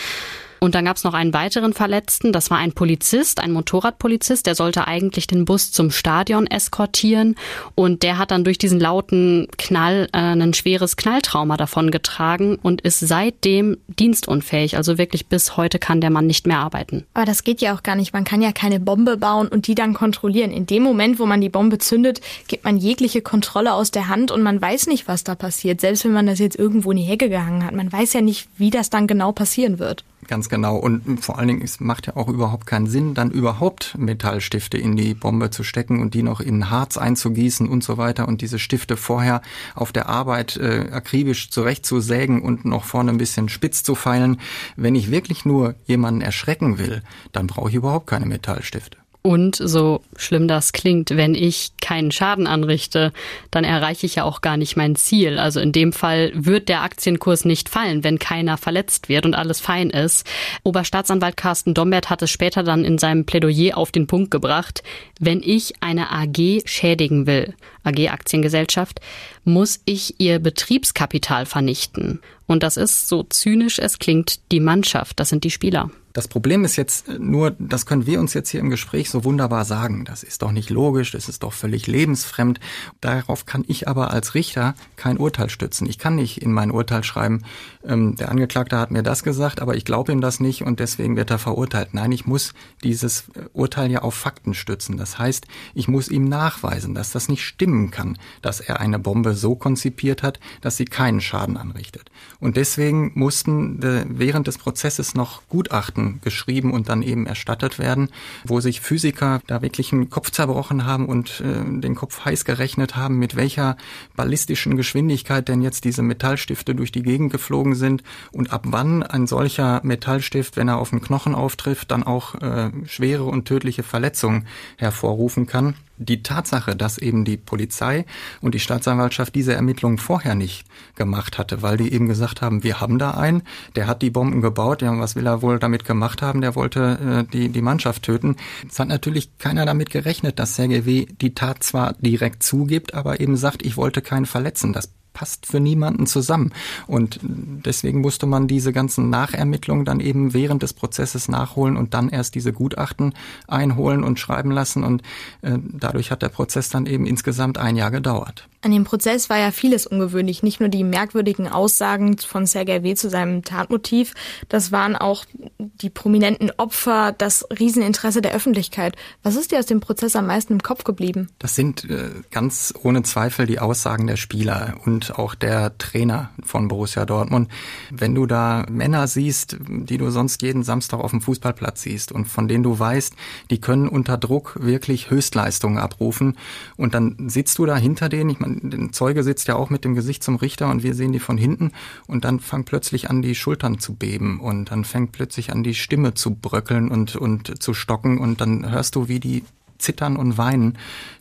Und 0.61 0.75
dann 0.75 0.85
gab 0.85 0.97
es 0.99 1.05
noch 1.05 1.15
einen 1.15 1.33
weiteren 1.33 1.73
Verletzten, 1.73 2.33
das 2.33 2.51
war 2.51 2.59
ein 2.59 2.73
Polizist, 2.73 3.41
ein 3.41 3.51
Motorradpolizist, 3.53 4.47
der 4.47 4.55
sollte 4.55 4.87
eigentlich 4.87 5.27
den 5.27 5.47
Bus 5.47 5.73
zum 5.73 5.91
Stadion 5.91 6.47
eskortieren 6.47 7.37
und 7.75 8.03
der 8.03 8.19
hat 8.19 8.31
dann 8.31 8.45
durch 8.45 8.59
diesen 8.59 8.79
lauten 8.79 9.49
Knall 9.57 10.09
äh, 10.13 10.19
ein 10.19 10.53
schweres 10.53 10.97
Knalltrauma 10.97 11.57
davongetragen 11.57 12.57
und 12.57 12.83
ist 12.83 13.01
seitdem 13.01 13.79
dienstunfähig. 13.89 14.77
Also 14.77 14.99
wirklich 14.99 15.27
bis 15.27 15.57
heute 15.57 15.79
kann 15.79 16.03
der 16.03 16.11
Mann 16.11 16.27
nicht 16.27 16.47
mehr 16.47 16.59
arbeiten. 16.59 17.07
Aber 17.15 17.25
das 17.25 17.43
geht 17.43 17.63
ja 17.63 17.75
auch 17.75 17.83
gar 17.83 17.97
nicht. 17.97 18.13
Man 18.13 18.25
kann 18.25 18.43
ja 18.43 18.53
keine 18.53 18.81
Bombe 18.81 19.17
bauen 19.17 19.49
und 19.49 19.67
die 19.67 19.75
dann 19.75 19.95
kontrollieren. 19.95 20.51
In 20.51 20.67
dem 20.67 20.83
Moment, 20.83 21.19
wo 21.19 21.27
man 21.27 21.41
die 21.41 21.49
Bombe 21.49 21.79
zündet, 21.79 22.21
gibt 22.49 22.65
man 22.65 22.77
jegliche 22.77 23.23
Kontrolle 23.23 23.73
aus 23.73 23.91
der 23.91 24.09
Hand 24.09 24.31
und 24.31 24.43
man 24.43 24.61
weiß 24.61 24.89
nicht, 24.89 25.09
was 25.09 25.25
da 25.25 25.35
passiert. 25.35 25.81
Selbst 25.81 26.05
wenn 26.05 26.13
man 26.13 26.27
das 26.27 26.39
jetzt 26.39 26.59
irgendwo 26.59 26.91
in 26.91 26.99
die 26.99 27.05
Hecke 27.05 27.31
gehangen 27.31 27.65
hat. 27.65 27.75
Man 27.75 27.91
weiß 27.91 28.13
ja 28.13 28.21
nicht, 28.21 28.49
wie 28.59 28.71
das 28.71 28.91
dann 28.91 29.07
genau 29.07 29.33
passieren 29.33 29.79
wird. 29.79 30.05
Ganz 30.31 30.49
genau. 30.49 30.77
Und 30.77 31.25
vor 31.25 31.41
allen 31.41 31.49
Dingen, 31.49 31.63
es 31.63 31.81
macht 31.81 32.07
ja 32.07 32.15
auch 32.15 32.29
überhaupt 32.29 32.65
keinen 32.65 32.87
Sinn, 32.87 33.15
dann 33.15 33.33
überhaupt 33.33 33.99
Metallstifte 33.99 34.79
in 34.79 34.95
die 34.95 35.15
Bombe 35.15 35.51
zu 35.51 35.65
stecken 35.65 36.01
und 36.01 36.15
die 36.15 36.23
noch 36.23 36.39
in 36.41 36.71
Harz 36.71 36.97
einzugießen 36.99 37.69
und 37.69 37.83
so 37.83 37.99
weiter 37.99 38.29
und 38.29 38.41
diese 38.41 38.61
Stifte 38.61 38.97
vorher 38.97 39.43
auf 39.75 39.91
der 39.91 40.09
Arbeit 40.09 40.57
äh, 40.57 40.87
akribisch 40.93 41.51
zurechtzusägen 41.51 42.43
und 42.43 42.65
noch 42.65 42.85
vorne 42.85 43.11
ein 43.11 43.19
bisschen 43.19 43.49
spitz 43.49 43.83
zu 43.83 43.97
feilen. 43.97 44.41
Wenn 44.77 44.95
ich 44.95 45.11
wirklich 45.11 45.45
nur 45.45 45.75
jemanden 45.85 46.21
erschrecken 46.21 46.79
will, 46.79 47.03
dann 47.33 47.49
brauche 47.49 47.71
ich 47.71 47.75
überhaupt 47.75 48.07
keine 48.07 48.27
Metallstifte. 48.27 49.00
Und 49.23 49.57
so 49.57 50.01
schlimm 50.17 50.49
das 50.49 50.73
klingt, 50.73 51.11
wenn 51.11 51.35
ich 51.35 51.73
keinen 51.83 52.11
Schaden 52.11 52.47
anrichte, 52.47 53.13
dann 53.51 53.65
erreiche 53.65 54.07
ich 54.07 54.15
ja 54.15 54.25
auch 54.25 54.41
gar 54.41 54.57
nicht 54.57 54.79
mein 54.79 54.97
Ziel. 54.97 55.39
Also 55.39 55.61
in 55.61 55.73
dem 55.73 55.93
Fall 55.93 56.33
wird 56.35 56.71
der 56.71 56.83
Aktienkurs 56.83 57.45
nicht 57.45 57.69
fallen, 57.69 58.03
wenn 58.03 58.19
keiner 58.19 58.57
verletzt 58.57 59.11
wird 59.11 59.27
und 59.27 59.35
alles 59.35 59.61
fein 59.61 59.91
ist. 59.91 60.27
Oberstaatsanwalt 60.63 61.37
Carsten 61.37 61.75
Dombert 61.75 62.09
hat 62.09 62.23
es 62.23 62.31
später 62.31 62.63
dann 62.63 62.83
in 62.83 62.97
seinem 62.97 63.27
Plädoyer 63.27 63.77
auf 63.77 63.93
den 63.93 64.07
Punkt 64.07 64.31
gebracht, 64.31 64.83
wenn 65.19 65.43
ich 65.43 65.75
eine 65.83 66.11
AG 66.11 66.63
schädigen 66.65 67.27
will, 67.27 67.55
AG 67.85 68.09
Aktiengesellschaft, 68.09 69.01
muss 69.45 69.81
ich 69.85 70.21
ihr 70.21 70.39
Betriebskapital 70.39 71.47
vernichten. 71.47 72.21
Und 72.47 72.63
das 72.63 72.77
ist, 72.77 73.09
so 73.09 73.23
zynisch 73.23 73.79
es 73.79 73.99
klingt, 73.99 74.41
die 74.51 74.61
Mannschaft, 74.61 75.21
das 75.21 75.29
sind 75.29 75.45
die 75.45 75.51
Spieler. 75.51 75.91
Das 76.13 76.27
Problem 76.27 76.65
ist 76.65 76.75
jetzt 76.75 77.09
nur, 77.21 77.55
das 77.61 77.87
können 77.87 78.05
wir 78.05 78.19
uns 78.19 78.35
jetzt 78.35 78.51
hier 78.51 78.59
im 78.59 78.71
Gespräch 78.71 79.11
so 79.11 79.23
wunderbar 79.23 79.65
sagen. 79.65 80.05
Das 80.05 80.25
ist 80.25 80.43
doch 80.43 80.51
nicht 80.51 80.69
logisch, 80.69 81.13
das 81.13 81.29
ist 81.29 81.45
doch 81.45 81.53
völlig 81.53 81.87
lebensfremd. 81.87 82.59
Darauf 83.01 83.47
kann 83.47 83.65
ich 83.69 83.87
aber 83.87 84.11
als 84.11 84.35
Richter 84.35 84.75
kein 84.97 85.19
Urteil 85.19 85.51
stützen. 85.51 85.89
Ich 85.89 85.99
kann 85.99 86.17
nicht 86.17 86.43
in 86.43 86.53
mein 86.53 86.73
Urteil 86.73 87.05
schreiben, 87.05 87.45
ähm, 87.85 88.17
der 88.17 88.31
Angeklagte 88.31 88.77
hat 88.77 88.91
mir 88.91 89.05
das 89.05 89.23
gesagt, 89.23 89.63
aber 89.63 89.77
ich 89.77 89.85
glaube 89.85 90.11
ihm 90.11 90.21
das 90.21 90.41
nicht 90.41 90.63
und 90.63 90.81
deswegen 90.81 91.17
wird 91.17 91.31
er 91.31 91.39
verurteilt. 91.39 91.91
Nein, 91.95 92.11
ich 92.11 92.27
muss 92.27 92.55
dieses 92.83 93.29
äh, 93.35 93.45
Urteil 93.53 93.91
ja 93.91 94.03
auf 94.03 94.15
Fakten 94.15 94.55
stützen. 94.55 94.97
Das 94.97 95.19
heißt, 95.19 95.47
ich 95.75 95.87
muss 95.87 96.09
ihm 96.09 96.25
nachweisen, 96.25 96.95
dass 96.95 97.13
das 97.13 97.29
nicht 97.29 97.45
stimmen 97.71 97.91
kann, 97.93 98.19
dass 98.43 98.61
er 98.61 98.81
eine 98.81 98.99
Bombe 98.99 99.35
so 99.35 99.55
konzipiert 99.55 100.25
hat, 100.25 100.41
dass 100.61 100.77
sie 100.77 100.87
keinen 100.87 101.21
Schaden 101.21 101.57
anrichtet. 101.57 102.11
Und 102.41 102.57
deswegen 102.57 103.13
mussten 103.15 103.81
äh, 103.83 104.05
während 104.09 104.49
des 104.49 104.59
Prozesses 104.59 105.15
noch 105.15 105.43
Gutachten 105.49 106.21
geschrieben 106.23 106.73
und 106.73 106.89
dann 106.89 107.03
eben 107.03 107.27
erstattet 107.27 107.79
werden, 107.79 108.09
wo 108.45 108.61
sich 108.61 108.81
Physiker 108.81 109.41
da 109.47 109.63
wirklich 109.63 109.93
einen 109.93 110.11
Kopf 110.11 110.31
zerbrochen 110.31 110.85
haben 110.85 111.07
und 111.07 111.41
äh, 111.41 111.81
den 111.81 111.95
Kopf 111.95 112.25
heiß 112.25 112.45
gerechnet 112.45 112.97
haben, 112.97 113.19
mit 113.19 113.37
welcher 113.37 113.77
ballistischen 114.17 114.77
Geschwindigkeit 114.77 115.47
denn 115.49 115.63
jetzt 115.63 115.85
diese 115.85 116.03
Metallstifte 116.03 116.75
durch 116.75 116.91
die 116.91 117.03
Gegend 117.03 117.31
geflogen 117.31 117.77
sind 117.77 118.03
und 118.33 118.53
ab 118.53 118.65
wann 118.67 119.05
ein 119.05 119.29
solcher 119.29 119.81
Metallstift, 119.85 120.57
wenn 120.57 120.69
er 120.69 120.79
auf 120.79 120.91
den 120.91 121.01
Knochen 121.01 121.37
auftrifft, 121.37 121.93
dann 121.93 122.03
auch 122.03 122.35
äh, 122.35 122.71
schwere 122.87 123.25
und 123.25 123.47
tödliche 123.47 123.85
Verletzungen 123.85 124.47
hervorrufen 124.77 125.47
kann 125.47 125.77
die 126.01 126.23
Tatsache, 126.23 126.75
dass 126.75 126.99
eben 126.99 127.25
die 127.25 127.37
Polizei 127.37 128.07
und 128.41 128.55
die 128.55 128.61
Staatsanwaltschaft 128.61 129.35
diese 129.35 129.55
Ermittlungen 129.55 129.99
vorher 129.99 130.35
nicht 130.35 130.65
gemacht 130.97 131.39
hatte, 131.39 131.63
weil 131.63 131.77
die 131.77 131.93
eben 131.93 132.09
gesagt 132.09 132.43
haben, 132.43 132.65
wir 132.65 132.81
haben 132.81 132.99
da 132.99 133.13
einen, 133.13 133.43
der 133.77 133.87
hat 133.87 134.03
die 134.03 134.11
Bomben 134.11 134.41
gebaut, 134.41 134.83
ja, 134.83 134.99
was 134.99 135.15
will 135.15 135.27
er 135.27 135.43
wohl 135.43 135.59
damit 135.59 135.85
gemacht 135.85 136.23
haben, 136.23 136.41
der 136.41 136.55
wollte 136.57 137.27
äh, 137.29 137.33
die, 137.33 137.51
die 137.51 137.63
Mannschaft 137.63 138.03
töten. 138.03 138.37
Es 138.69 138.79
hat 138.79 138.89
natürlich 138.89 139.39
keiner 139.39 139.67
damit 139.67 139.91
gerechnet, 139.91 140.39
dass 140.39 140.57
Sergei 140.57 140.87
W. 140.87 141.07
die 141.07 141.35
Tat 141.35 141.63
zwar 141.63 141.95
direkt 141.95 142.43
zugibt, 142.43 142.95
aber 142.95 143.21
eben 143.21 143.37
sagt, 143.37 143.65
ich 143.65 143.77
wollte 143.77 144.03
keinen 144.03 144.27
verletzen. 144.27 144.73
Das 144.73 144.91
passt 145.13 145.47
für 145.47 145.61
niemanden 145.61 146.07
zusammen. 146.07 146.53
Und 146.87 147.21
deswegen 147.23 148.01
musste 148.01 148.27
man 148.27 148.49
diese 148.49 148.73
ganzen 148.73 149.11
Nachermittlungen 149.11 149.85
dann 149.85 150.01
eben 150.01 150.35
während 150.35 150.63
des 150.63 150.73
Prozesses 150.73 151.29
nachholen 151.29 151.77
und 151.77 151.95
dann 151.95 152.09
erst 152.09 152.35
diese 152.35 152.53
Gutachten 152.53 153.15
einholen 153.49 154.05
und 154.05 154.19
schreiben 154.19 154.51
lassen. 154.51 154.85
Und 154.85 155.03
äh, 155.43 155.59
dadurch 155.59 156.11
hat 156.11 156.23
der 156.23 156.29
Prozess 156.29 156.69
dann 156.69 156.87
eben 156.87 157.07
insgesamt 157.07 157.59
ein 157.59 157.77
Jahr 157.77 157.91
gedauert. 157.91 158.50
An 158.63 158.73
dem 158.73 158.85
Prozess 158.85 159.31
war 159.31 159.39
ja 159.39 159.53
vieles 159.53 159.87
ungewöhnlich, 159.87 160.43
nicht 160.43 160.61
nur 160.61 160.69
die 160.69 160.85
merkwürdigen 160.85 161.49
Aussagen 161.49 162.19
von 162.19 162.45
Sergei 162.45 162.83
W. 162.83 162.95
zu 162.95 163.09
seinem 163.09 163.43
Tatmotiv, 163.43 164.13
das 164.49 164.71
waren 164.71 164.97
auch 164.97 165.25
die 165.59 165.89
prominenten 165.89 166.51
Opfer, 166.59 167.13
das 167.17 167.47
Rieseninteresse 167.59 168.21
der 168.21 168.35
Öffentlichkeit. 168.35 168.97
Was 169.23 169.37
ist 169.37 169.53
dir 169.53 169.59
aus 169.59 169.67
dem 169.67 169.81
Prozess 169.81 170.15
am 170.15 170.27
meisten 170.27 170.55
im 170.55 170.63
Kopf 170.63 170.85
geblieben? 170.85 171.29
Das 171.39 171.55
sind 171.55 171.89
äh, 171.89 172.11
ganz 172.31 172.75
ohne 172.83 173.03
Zweifel 173.03 173.47
die 173.47 173.61
Aussagen 173.61 174.07
der 174.07 174.17
Spieler 174.17 174.75
und 174.85 175.19
auch 175.19 175.35
der 175.35 175.79
Trainer 175.79 176.31
von 176.45 176.69
Borussia 176.69 177.07
Dortmund. 177.07 177.49
Wenn 177.91 178.15
du 178.15 178.27
da 178.27 178.67
Männer 178.69 179.07
siehst, 179.07 179.57
die 179.61 179.97
du 179.97 180.11
sonst 180.11 180.43
jeden 180.43 180.65
Samstag 180.65 181.01
auf 181.01 181.13
dem 181.13 181.23
Fußballplatz 181.23 181.83
siehst 181.83 182.13
und 182.13 182.27
von 182.27 182.47
denen 182.47 182.63
du 182.63 182.79
weißt, 182.79 183.15
die 183.51 183.61
können 183.61 183.89
unter 183.89 184.19
Druck 184.19 184.59
wirklich 184.61 185.11
Höchstleistungen 185.11 185.79
abrufen 185.79 186.37
und 186.77 186.93
dann 186.93 187.31
sitzt 187.31 187.59
du 187.59 187.65
da 187.65 187.77
hinter 187.77 188.11
denen, 188.11 188.29
ich 188.29 188.39
meine, 188.39 188.50
der 188.63 188.93
Zeuge 188.93 189.23
sitzt 189.23 189.49
ja 189.49 189.57
auch 189.57 189.71
mit 189.71 189.85
dem 189.85 189.95
Gesicht 189.95 190.23
zum 190.23 190.37
Richter 190.37 190.71
und 190.71 190.83
wir 190.83 190.95
sehen 190.95 191.13
die 191.13 191.19
von 191.19 191.39
hinten 191.39 191.73
und 192.07 192.25
dann 192.25 192.41
fangen 192.41 192.65
plötzlich 192.65 193.11
an, 193.11 193.23
die 193.23 193.35
Schultern 193.35 193.79
zu 193.79 193.95
beben 193.95 194.41
und 194.41 194.71
dann 194.71 194.85
fängt 194.85 195.13
plötzlich 195.13 195.53
an, 195.53 195.63
die 195.63 195.75
Stimme 195.75 196.15
zu 196.15 196.35
bröckeln 196.35 196.91
und, 196.91 197.17
und 197.17 197.63
zu 197.63 197.75
stocken 197.75 198.19
und 198.19 198.41
dann 198.41 198.71
hörst 198.71 198.97
du, 198.97 199.09
wie 199.09 199.21
die 199.21 199.45
zittern 199.81 200.17
und 200.17 200.39
weinen, 200.39 200.77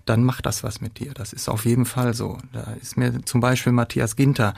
dann 0.09 0.23
macht 0.23 0.45
das 0.47 0.63
was 0.63 0.81
mit 0.81 0.99
dir. 0.99 1.13
Das 1.13 1.33
ist 1.33 1.47
auf 1.49 1.65
jeden 1.65 1.85
Fall 1.85 2.15
so. 2.15 2.39
Da 2.51 2.73
ist 2.81 2.97
mir 2.97 3.23
zum 3.25 3.41
Beispiel 3.41 3.71
Matthias 3.71 4.15
Ginter 4.15 4.55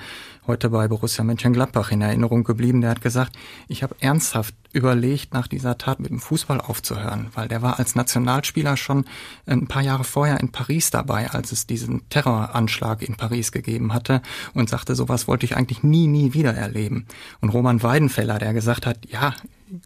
heute 0.48 0.70
bei 0.70 0.88
Borussia 0.88 1.24
Mönchengladbach 1.26 1.92
in 1.92 2.02
Erinnerung 2.02 2.46
geblieben. 2.46 2.80
Der 2.80 2.92
hat 2.92 3.02
gesagt, 3.02 3.36
ich 3.68 3.84
habe 3.84 3.96
ernsthaft 4.00 4.56
überlegt, 4.72 5.34
nach 5.34 5.48
dieser 5.48 5.78
Tat 5.78 6.00
mit 6.00 6.10
dem 6.10 6.20
Fußball 6.20 6.62
aufzuhören, 6.62 7.28
weil 7.34 7.50
der 7.50 7.62
war 7.62 7.80
als 7.80 7.96
Nationalspieler 7.96 8.78
schon 8.78 9.06
ein 9.46 9.68
paar 9.68 9.82
Jahre 9.82 10.06
vorher 10.06 10.40
in 10.40 10.54
Paris 10.54 10.90
dabei, 10.90 11.30
als 11.30 11.52
es 11.52 11.68
diesen 11.68 12.08
Terroranschlag 12.08 13.02
in 13.02 13.16
Paris 13.16 13.52
gegeben 13.52 13.94
hatte 13.94 14.22
und 14.54 14.70
sagte, 14.70 14.96
sowas 14.96 15.28
wollte 15.28 15.46
ich 15.46 15.58
eigentlich 15.58 15.84
nie, 15.84 16.08
nie 16.08 16.34
wieder 16.34 16.54
erleben. 16.54 17.06
Und 17.42 17.50
Roman 17.50 17.84
Weidenfeller, 17.84 18.40
der 18.40 18.54
gesagt 18.54 18.86
hat, 18.86 19.00
ja, 19.10 19.34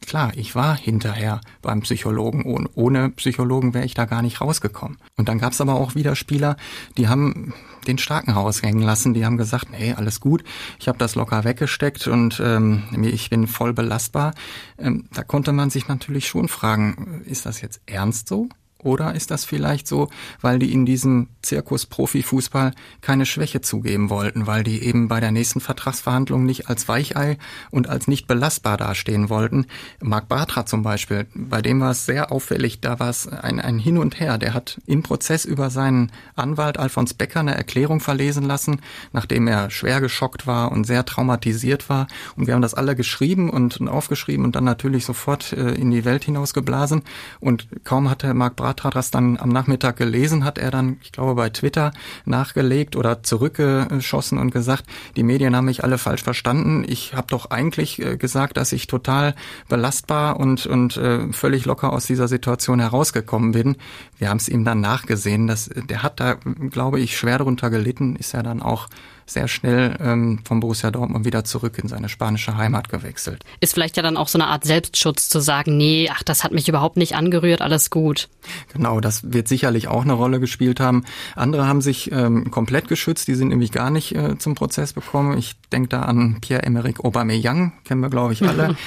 klar, 0.05 0.31
ich 0.35 0.55
war 0.55 0.77
hinterher 0.77 1.41
beim 1.61 1.81
Psychologen. 1.81 2.43
Ohne, 2.43 2.69
ohne 2.75 3.09
Psychologen 3.11 3.73
wäre 3.73 3.85
ich 3.85 3.93
da 3.93 4.05
gar 4.05 4.21
nicht 4.21 4.41
rausgekommen. 4.41 4.97
Und 5.17 5.29
dann 5.29 5.39
gab 5.39 5.53
es 5.55 5.61
aber 5.61 5.75
auch 5.75 5.95
wieder 5.95 6.15
Spieler, 6.15 6.57
die 6.97 7.07
haben 7.07 7.53
den 7.87 7.97
Starken 7.97 8.31
raushängen 8.31 8.81
lassen. 8.81 9.13
Die 9.13 9.25
haben 9.25 9.37
gesagt, 9.37 9.69
nee, 9.71 9.93
alles 9.93 10.19
gut, 10.19 10.43
ich 10.79 10.87
habe 10.87 10.97
das 10.97 11.15
locker 11.15 11.43
weggesteckt 11.43 12.07
und 12.07 12.41
ähm, 12.43 12.83
ich 13.03 13.29
bin 13.29 13.47
voll 13.47 13.73
belastbar. 13.73 14.33
Ähm, 14.77 15.05
da 15.13 15.23
konnte 15.23 15.51
man 15.51 15.69
sich 15.69 15.87
natürlich 15.87 16.27
schon 16.27 16.47
fragen, 16.47 17.23
ist 17.25 17.45
das 17.45 17.61
jetzt 17.61 17.81
ernst 17.85 18.27
so? 18.27 18.49
Oder 18.85 19.15
ist 19.15 19.31
das 19.31 19.45
vielleicht 19.45 19.87
so, 19.87 20.09
weil 20.41 20.59
die 20.59 20.71
in 20.71 20.85
diesem 20.85 21.29
Zirkus 21.41 21.87
Profifußball 21.87 22.71
keine 23.01 23.25
Schwäche 23.25 23.61
zugeben 23.61 24.11
wollten, 24.11 24.45
weil 24.45 24.63
die 24.63 24.83
eben 24.83 25.07
bei 25.07 25.19
der 25.19 25.31
nächsten 25.31 25.59
Vertragsverhandlung 25.59 26.45
nicht 26.45 26.69
als 26.69 26.87
Weichei 26.87 27.39
und 27.71 27.89
als 27.89 28.07
nicht 28.07 28.27
belastbar 28.27 28.77
dastehen 28.77 29.29
wollten? 29.29 29.65
Marc 30.01 30.27
Bartra 30.27 30.67
zum 30.67 30.83
Beispiel, 30.83 31.25
bei 31.33 31.63
dem 31.63 31.81
war 31.81 31.91
es 31.91 32.05
sehr 32.05 32.31
auffällig, 32.31 32.79
da 32.79 32.99
war 32.99 33.09
es 33.09 33.27
ein, 33.27 33.59
ein 33.59 33.79
Hin 33.79 33.97
und 33.97 34.19
Her. 34.19 34.37
Der 34.37 34.53
hat 34.53 34.79
im 34.85 35.01
Prozess 35.01 35.45
über 35.45 35.71
seinen 35.71 36.11
Anwalt 36.35 36.77
Alfons 36.77 37.15
Becker 37.15 37.39
eine 37.39 37.55
Erklärung 37.55 38.01
verlesen 38.01 38.43
lassen, 38.43 38.81
nachdem 39.13 39.47
er 39.47 39.71
schwer 39.71 39.99
geschockt 39.99 40.45
war 40.45 40.71
und 40.71 40.85
sehr 40.85 41.05
traumatisiert 41.05 41.89
war. 41.89 42.05
Und 42.35 42.45
wir 42.45 42.53
haben 42.53 42.61
das 42.61 42.75
alle 42.75 42.95
geschrieben 42.95 43.49
und, 43.49 43.81
aufgeschrieben 43.89 44.45
und 44.45 44.55
dann 44.55 44.63
natürlich 44.63 45.05
sofort 45.05 45.53
äh, 45.53 45.71
in 45.71 45.89
die 45.89 46.05
Welt 46.05 46.25
hinausgeblasen. 46.25 47.01
Und 47.39 47.67
kaum 47.83 48.11
hatte 48.11 48.31
Marc 48.35 48.55
Bartra 48.55 48.74
Das 48.75 49.11
dann 49.11 49.37
am 49.37 49.49
Nachmittag 49.49 49.97
gelesen, 49.97 50.45
hat 50.45 50.57
er 50.57 50.71
dann, 50.71 50.97
ich 51.01 51.11
glaube, 51.11 51.35
bei 51.35 51.49
Twitter 51.49 51.91
nachgelegt 52.25 52.95
oder 52.95 53.23
zurückgeschossen 53.23 54.37
und 54.37 54.51
gesagt, 54.51 54.85
die 55.15 55.23
Medien 55.23 55.55
haben 55.55 55.65
mich 55.65 55.83
alle 55.83 55.97
falsch 55.97 56.23
verstanden. 56.23 56.85
Ich 56.87 57.13
habe 57.13 57.27
doch 57.27 57.49
eigentlich 57.49 58.01
äh, 58.01 58.17
gesagt, 58.17 58.57
dass 58.57 58.71
ich 58.71 58.87
total 58.87 59.35
belastbar 59.69 60.39
und, 60.39 60.65
und 60.65 60.97
äh, 60.97 61.31
völlig 61.33 61.65
locker 61.65 61.93
aus 61.93 62.05
dieser 62.05 62.27
Situation 62.27 62.79
herausgekommen 62.79 63.51
bin. 63.51 63.75
Wir 64.17 64.29
haben 64.29 64.37
es 64.37 64.49
ihm 64.49 64.63
dann 64.63 64.81
nachgesehen. 64.81 65.47
Dass, 65.47 65.69
der 65.69 66.03
hat 66.03 66.19
da, 66.19 66.35
glaube 66.69 66.99
ich, 66.99 67.17
schwer 67.17 67.39
darunter 67.39 67.69
gelitten, 67.69 68.15
ist 68.15 68.33
ja 68.33 68.43
dann 68.43 68.61
auch 68.61 68.87
sehr 69.25 69.47
schnell 69.47 69.97
ähm, 69.99 70.39
vom 70.43 70.59
Borussia 70.59 70.91
Dortmund 70.91 71.25
wieder 71.25 71.43
zurück 71.43 71.79
in 71.81 71.87
seine 71.87 72.09
spanische 72.09 72.57
Heimat 72.57 72.89
gewechselt. 72.89 73.43
Ist 73.59 73.73
vielleicht 73.73 73.97
ja 73.97 74.03
dann 74.03 74.17
auch 74.17 74.27
so 74.27 74.37
eine 74.37 74.47
Art 74.47 74.63
Selbstschutz 74.63 75.29
zu 75.29 75.39
sagen, 75.39 75.77
nee, 75.77 76.09
ach, 76.11 76.23
das 76.23 76.43
hat 76.43 76.51
mich 76.51 76.69
überhaupt 76.69 76.97
nicht 76.97 77.15
angerührt, 77.15 77.61
alles 77.61 77.89
gut. 77.89 78.29
Genau, 78.73 78.99
das 78.99 79.33
wird 79.33 79.47
sicherlich 79.47 79.87
auch 79.87 80.03
eine 80.03 80.13
Rolle 80.13 80.39
gespielt 80.39 80.79
haben. 80.79 81.03
Andere 81.35 81.67
haben 81.67 81.81
sich 81.81 82.11
ähm, 82.11 82.51
komplett 82.51 82.87
geschützt, 82.87 83.27
die 83.27 83.35
sind 83.35 83.49
nämlich 83.49 83.71
gar 83.71 83.89
nicht 83.89 84.15
äh, 84.15 84.37
zum 84.37 84.55
Prozess 84.55 84.93
bekommen. 84.93 85.37
Ich 85.37 85.55
denke 85.71 85.89
da 85.89 86.03
an 86.03 86.39
Pierre-Emerick 86.41 87.03
Aubameyang, 87.03 87.73
kennen 87.83 88.01
wir 88.01 88.09
glaube 88.09 88.33
ich 88.33 88.43
alle. 88.43 88.75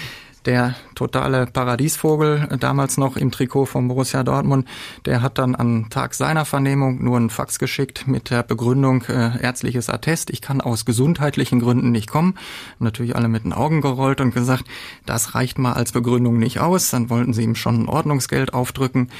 der 0.49 0.75
totale 0.95 1.45
Paradiesvogel, 1.47 2.49
äh, 2.51 2.57
damals 2.57 2.97
noch 2.97 3.19
im 3.19 3.31
Trikot 3.31 3.67
von 3.67 3.87
Borussia 3.87 4.23
Dortmund, 4.23 4.67
der 5.05 5.21
hat 5.21 5.37
dann 5.37 5.55
am 5.55 5.91
Tag 5.91 6.15
seiner 6.15 6.47
Vernehmung 6.47 7.05
nur 7.05 7.19
einen 7.19 7.29
Fax 7.29 7.59
geschickt 7.59 8.09
mit 8.09 8.31
der 8.31 8.43
Begründung 8.43 9.03
äh, 9.03 9.43
ärztliches 9.43 9.91
Attest. 9.91 10.31
Ich 10.31 10.41
kann 10.41 10.63
aus 10.63 10.87
gesundheitlichen 10.87 11.61
Gründen 11.61 11.91
nicht 11.91 12.09
kommen. 12.09 12.35
Natürlich 12.79 13.15
alle 13.15 13.29
mit 13.29 13.45
den 13.45 13.53
Augen 13.53 13.83
gerollt 13.83 14.23
und 14.23 14.33
gesagt, 14.33 14.65
das 15.05 15.35
reicht 15.35 15.59
mal 15.59 15.75
als 15.75 15.93
Begründung 15.93 16.39
nicht 16.39 16.61
aus. 16.61 16.91
Dann 16.91 17.11
wollten 17.11 17.35
sie 17.35 17.43
ihm 17.43 17.55
schon 17.55 17.83
ein 17.83 17.89
Ordnungsgeld 17.89 18.55
aufdrücken. 18.55 19.11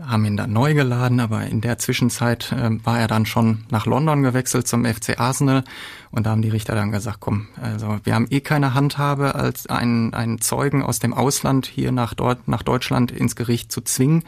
Haben 0.00 0.24
ihn 0.24 0.36
dann 0.36 0.52
neu 0.52 0.74
geladen, 0.74 1.18
aber 1.18 1.46
in 1.46 1.60
der 1.60 1.78
Zwischenzeit 1.78 2.52
äh, 2.52 2.84
war 2.84 3.00
er 3.00 3.08
dann 3.08 3.26
schon 3.26 3.64
nach 3.70 3.86
London 3.86 4.22
gewechselt 4.22 4.68
zum 4.68 4.84
FC 4.84 5.18
Arsenal 5.18 5.64
und 6.10 6.24
da 6.24 6.30
haben 6.30 6.42
die 6.42 6.48
Richter 6.48 6.74
dann 6.74 6.92
gesagt, 6.92 7.18
komm, 7.20 7.48
also 7.60 7.98
wir 8.04 8.14
haben 8.14 8.28
eh 8.30 8.40
keine 8.40 8.74
Handhabe, 8.74 9.34
als 9.34 9.66
einen, 9.66 10.14
einen 10.14 10.40
Zeugen 10.40 10.82
aus 10.82 11.00
dem 11.00 11.12
Ausland 11.12 11.66
hier 11.66 11.90
nach, 11.90 12.14
dort, 12.14 12.46
nach 12.46 12.62
Deutschland 12.62 13.10
ins 13.10 13.34
Gericht 13.34 13.72
zu 13.72 13.80
zwingen 13.80 14.22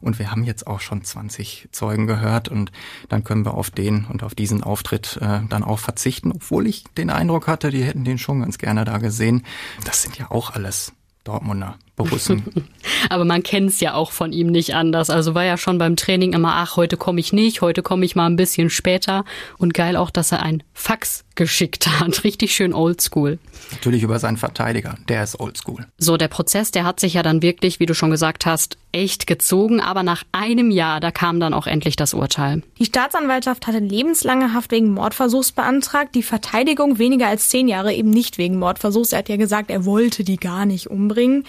und 0.00 0.18
wir 0.18 0.30
haben 0.30 0.44
jetzt 0.44 0.66
auch 0.66 0.80
schon 0.80 1.02
20 1.02 1.68
Zeugen 1.72 2.06
gehört 2.06 2.48
und 2.48 2.70
dann 3.08 3.24
können 3.24 3.44
wir 3.44 3.54
auf 3.54 3.70
den 3.70 4.04
und 4.04 4.22
auf 4.22 4.34
diesen 4.34 4.62
Auftritt 4.62 5.18
äh, 5.20 5.40
dann 5.48 5.64
auch 5.64 5.80
verzichten, 5.80 6.30
obwohl 6.32 6.68
ich 6.68 6.84
den 6.96 7.10
Eindruck 7.10 7.48
hatte, 7.48 7.70
die 7.70 7.82
hätten 7.82 8.04
den 8.04 8.18
schon 8.18 8.40
ganz 8.40 8.58
gerne 8.58 8.84
da 8.84 8.98
gesehen. 8.98 9.42
Das 9.84 10.02
sind 10.02 10.16
ja 10.18 10.30
auch 10.30 10.50
alles 10.50 10.92
Dortmunder 11.24 11.76
Borussen. 11.96 12.44
Aber 13.08 13.24
man 13.24 13.42
kennt 13.42 13.70
es 13.70 13.80
ja 13.80 13.94
auch 13.94 14.12
von 14.12 14.32
ihm 14.32 14.48
nicht 14.48 14.74
anders. 14.74 15.10
Also 15.10 15.34
war 15.34 15.44
ja 15.44 15.56
schon 15.56 15.78
beim 15.78 15.96
Training 15.96 16.34
immer, 16.34 16.54
ach, 16.54 16.76
heute 16.76 16.96
komme 16.96 17.20
ich 17.20 17.32
nicht, 17.32 17.62
heute 17.62 17.82
komme 17.82 18.04
ich 18.04 18.14
mal 18.14 18.26
ein 18.26 18.36
bisschen 18.36 18.70
später. 18.70 19.24
Und 19.58 19.74
geil 19.74 19.96
auch, 19.96 20.10
dass 20.10 20.30
er 20.30 20.42
ein 20.42 20.62
Fax 20.74 21.24
geschickt 21.34 21.86
hat. 21.86 22.24
Richtig 22.24 22.54
schön 22.54 22.74
oldschool. 22.74 23.38
Natürlich 23.70 24.02
über 24.02 24.18
seinen 24.18 24.36
Verteidiger, 24.36 24.96
der 25.08 25.22
ist 25.22 25.38
oldschool. 25.40 25.86
So, 25.98 26.16
der 26.16 26.28
Prozess, 26.28 26.70
der 26.70 26.84
hat 26.84 27.00
sich 27.00 27.14
ja 27.14 27.22
dann 27.22 27.42
wirklich, 27.42 27.80
wie 27.80 27.86
du 27.86 27.94
schon 27.94 28.10
gesagt 28.10 28.46
hast, 28.46 28.76
echt 28.92 29.26
gezogen. 29.26 29.80
Aber 29.80 30.02
nach 30.02 30.24
einem 30.32 30.70
Jahr, 30.70 31.00
da 31.00 31.10
kam 31.10 31.40
dann 31.40 31.54
auch 31.54 31.66
endlich 31.66 31.96
das 31.96 32.14
Urteil. 32.14 32.62
Die 32.78 32.86
Staatsanwaltschaft 32.86 33.66
hatte 33.66 33.78
lebenslange 33.78 34.52
Haft 34.54 34.70
wegen 34.70 34.92
Mordversuchs 34.92 35.52
beantragt. 35.52 36.14
Die 36.14 36.22
Verteidigung 36.22 36.98
weniger 36.98 37.28
als 37.28 37.48
zehn 37.48 37.68
Jahre 37.68 37.92
eben 37.92 38.10
nicht 38.10 38.38
wegen 38.38 38.58
Mordversuchs. 38.58 39.12
Er 39.12 39.18
hat 39.18 39.28
ja 39.28 39.36
gesagt, 39.36 39.70
er 39.70 39.84
wollte 39.84 40.24
die 40.24 40.38
gar 40.38 40.66
nicht 40.66 40.90
umbringen. 40.90 41.44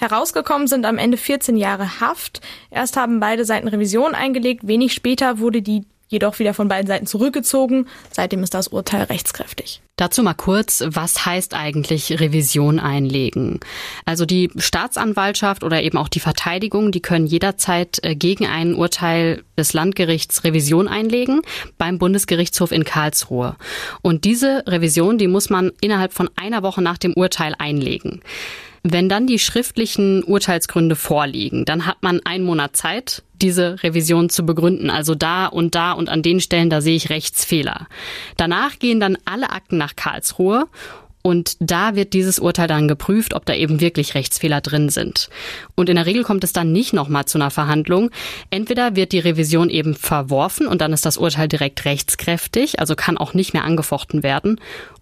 Herausgekommen 0.00 0.66
sind 0.66 0.86
am 0.86 0.96
Ende 0.96 1.18
14 1.18 1.58
Jahre 1.58 2.00
Haft. 2.00 2.40
Erst 2.70 2.96
haben 2.96 3.20
beide 3.20 3.44
Seiten 3.44 3.68
Revision 3.68 4.14
eingelegt. 4.14 4.66
Wenig 4.66 4.94
später 4.94 5.40
wurde 5.40 5.60
die 5.60 5.84
jedoch 6.08 6.38
wieder 6.38 6.54
von 6.54 6.68
beiden 6.68 6.86
Seiten 6.86 7.06
zurückgezogen. 7.06 7.86
Seitdem 8.10 8.42
ist 8.42 8.54
das 8.54 8.68
Urteil 8.68 9.04
rechtskräftig. 9.04 9.82
Dazu 9.96 10.22
mal 10.22 10.32
kurz, 10.32 10.82
was 10.86 11.26
heißt 11.26 11.52
eigentlich 11.52 12.18
Revision 12.18 12.80
einlegen? 12.80 13.60
Also 14.06 14.24
die 14.24 14.50
Staatsanwaltschaft 14.56 15.62
oder 15.62 15.82
eben 15.82 15.98
auch 15.98 16.08
die 16.08 16.20
Verteidigung, 16.20 16.92
die 16.92 17.02
können 17.02 17.26
jederzeit 17.26 17.98
äh, 18.02 18.16
gegen 18.16 18.46
ein 18.46 18.74
Urteil 18.74 19.44
des 19.58 19.74
Landgerichts 19.74 20.44
Revision 20.44 20.88
einlegen 20.88 21.42
beim 21.76 21.98
Bundesgerichtshof 21.98 22.72
in 22.72 22.84
Karlsruhe. 22.84 23.56
Und 24.00 24.24
diese 24.24 24.64
Revision, 24.66 25.18
die 25.18 25.28
muss 25.28 25.50
man 25.50 25.72
innerhalb 25.82 26.14
von 26.14 26.30
einer 26.36 26.62
Woche 26.62 26.80
nach 26.80 26.96
dem 26.96 27.12
Urteil 27.12 27.54
einlegen. 27.58 28.22
Wenn 28.82 29.08
dann 29.08 29.26
die 29.26 29.38
schriftlichen 29.38 30.24
Urteilsgründe 30.24 30.96
vorliegen, 30.96 31.64
dann 31.64 31.86
hat 31.86 32.02
man 32.02 32.20
einen 32.24 32.44
Monat 32.44 32.76
Zeit, 32.76 33.22
diese 33.42 33.82
Revision 33.82 34.30
zu 34.30 34.46
begründen. 34.46 34.90
Also 34.90 35.14
da 35.14 35.46
und 35.46 35.74
da 35.74 35.92
und 35.92 36.08
an 36.08 36.22
den 36.22 36.40
Stellen, 36.40 36.70
da 36.70 36.80
sehe 36.80 36.96
ich 36.96 37.10
Rechtsfehler. 37.10 37.86
Danach 38.36 38.78
gehen 38.78 39.00
dann 39.00 39.18
alle 39.24 39.50
Akten 39.50 39.76
nach 39.76 39.96
Karlsruhe 39.96 40.66
und 41.22 41.56
da 41.60 41.94
wird 41.94 42.14
dieses 42.14 42.38
Urteil 42.38 42.66
dann 42.66 42.88
geprüft, 42.88 43.34
ob 43.34 43.44
da 43.44 43.54
eben 43.54 43.80
wirklich 43.80 44.14
Rechtsfehler 44.14 44.62
drin 44.62 44.88
sind. 44.88 45.28
Und 45.74 45.90
in 45.90 45.96
der 45.96 46.06
Regel 46.06 46.24
kommt 46.24 46.44
es 46.44 46.54
dann 46.54 46.72
nicht 46.72 46.94
nochmal 46.94 47.26
zu 47.26 47.36
einer 47.36 47.50
Verhandlung. 47.50 48.10
Entweder 48.48 48.96
wird 48.96 49.12
die 49.12 49.18
Revision 49.18 49.68
eben 49.68 49.94
verworfen 49.94 50.66
und 50.66 50.80
dann 50.80 50.94
ist 50.94 51.04
das 51.04 51.18
Urteil 51.18 51.48
direkt 51.48 51.84
rechtskräftig, 51.84 52.80
also 52.80 52.94
kann 52.94 53.18
auch 53.18 53.34
nicht 53.34 53.52
mehr 53.52 53.64
angefochten 53.64 54.22
werden. 54.22 54.58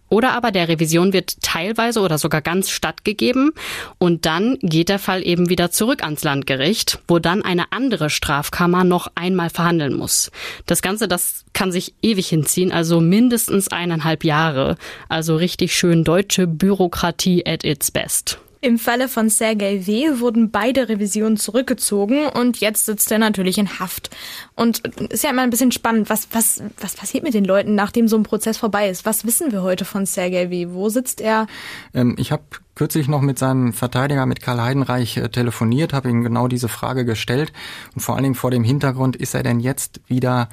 Oder 0.08 0.32
aber 0.32 0.50
der 0.50 0.68
Revision 0.68 1.12
wird 1.12 1.42
teilweise 1.42 2.00
oder 2.00 2.18
sogar 2.18 2.40
ganz 2.40 2.70
stattgegeben 2.70 3.52
und 3.98 4.26
dann 4.26 4.58
geht 4.62 4.88
der 4.88 4.98
Fall 4.98 5.26
eben 5.26 5.48
wieder 5.48 5.70
zurück 5.70 6.02
ans 6.02 6.24
Landgericht, 6.24 6.98
wo 7.08 7.18
dann 7.18 7.42
eine 7.42 7.72
andere 7.72 8.10
Strafkammer 8.10 8.84
noch 8.84 9.08
einmal 9.14 9.50
verhandeln 9.50 9.94
muss. 9.94 10.30
Das 10.66 10.82
Ganze, 10.82 11.08
das 11.08 11.44
kann 11.52 11.72
sich 11.72 11.94
ewig 12.02 12.28
hinziehen, 12.28 12.72
also 12.72 13.00
mindestens 13.00 13.68
eineinhalb 13.68 14.24
Jahre. 14.24 14.76
Also 15.08 15.36
richtig 15.36 15.76
schön 15.76 16.04
deutsche 16.04 16.46
Bürokratie 16.46 17.44
at 17.46 17.64
its 17.64 17.90
best. 17.90 18.38
Im 18.60 18.78
Falle 18.78 19.08
von 19.08 19.30
Sergei 19.30 19.86
W. 19.86 20.18
wurden 20.18 20.50
beide 20.50 20.88
Revisionen 20.88 21.36
zurückgezogen 21.36 22.26
und 22.26 22.58
jetzt 22.58 22.86
sitzt 22.86 23.12
er 23.12 23.18
natürlich 23.18 23.56
in 23.56 23.78
Haft. 23.78 24.10
Und 24.56 24.78
ist 25.10 25.22
ja 25.22 25.30
immer 25.30 25.42
ein 25.42 25.50
bisschen 25.50 25.70
spannend, 25.70 26.10
was, 26.10 26.26
was, 26.32 26.60
was 26.80 26.96
passiert 26.96 27.22
mit 27.22 27.34
den 27.34 27.44
Leuten, 27.44 27.76
nachdem 27.76 28.08
so 28.08 28.16
ein 28.16 28.24
Prozess 28.24 28.58
vorbei 28.58 28.88
ist? 28.88 29.06
Was 29.06 29.24
wissen 29.24 29.52
wir 29.52 29.62
heute 29.62 29.84
von 29.84 30.06
Sergei 30.06 30.50
W.? 30.50 30.68
Wo 30.70 30.88
sitzt 30.88 31.20
er? 31.20 31.46
Ähm, 31.94 32.16
ich 32.18 32.32
habe 32.32 32.42
kürzlich 32.74 33.06
noch 33.06 33.20
mit 33.20 33.38
seinem 33.38 33.72
Verteidiger, 33.72 34.26
mit 34.26 34.42
Karl 34.42 34.60
Heidenreich, 34.60 35.16
äh, 35.18 35.28
telefoniert, 35.28 35.92
habe 35.92 36.08
ihm 36.08 36.24
genau 36.24 36.48
diese 36.48 36.68
Frage 36.68 37.04
gestellt. 37.04 37.52
Und 37.94 38.00
vor 38.00 38.16
allen 38.16 38.24
Dingen 38.24 38.34
vor 38.34 38.50
dem 38.50 38.64
Hintergrund, 38.64 39.14
ist 39.14 39.34
er 39.34 39.44
denn 39.44 39.60
jetzt 39.60 40.00
wieder 40.08 40.48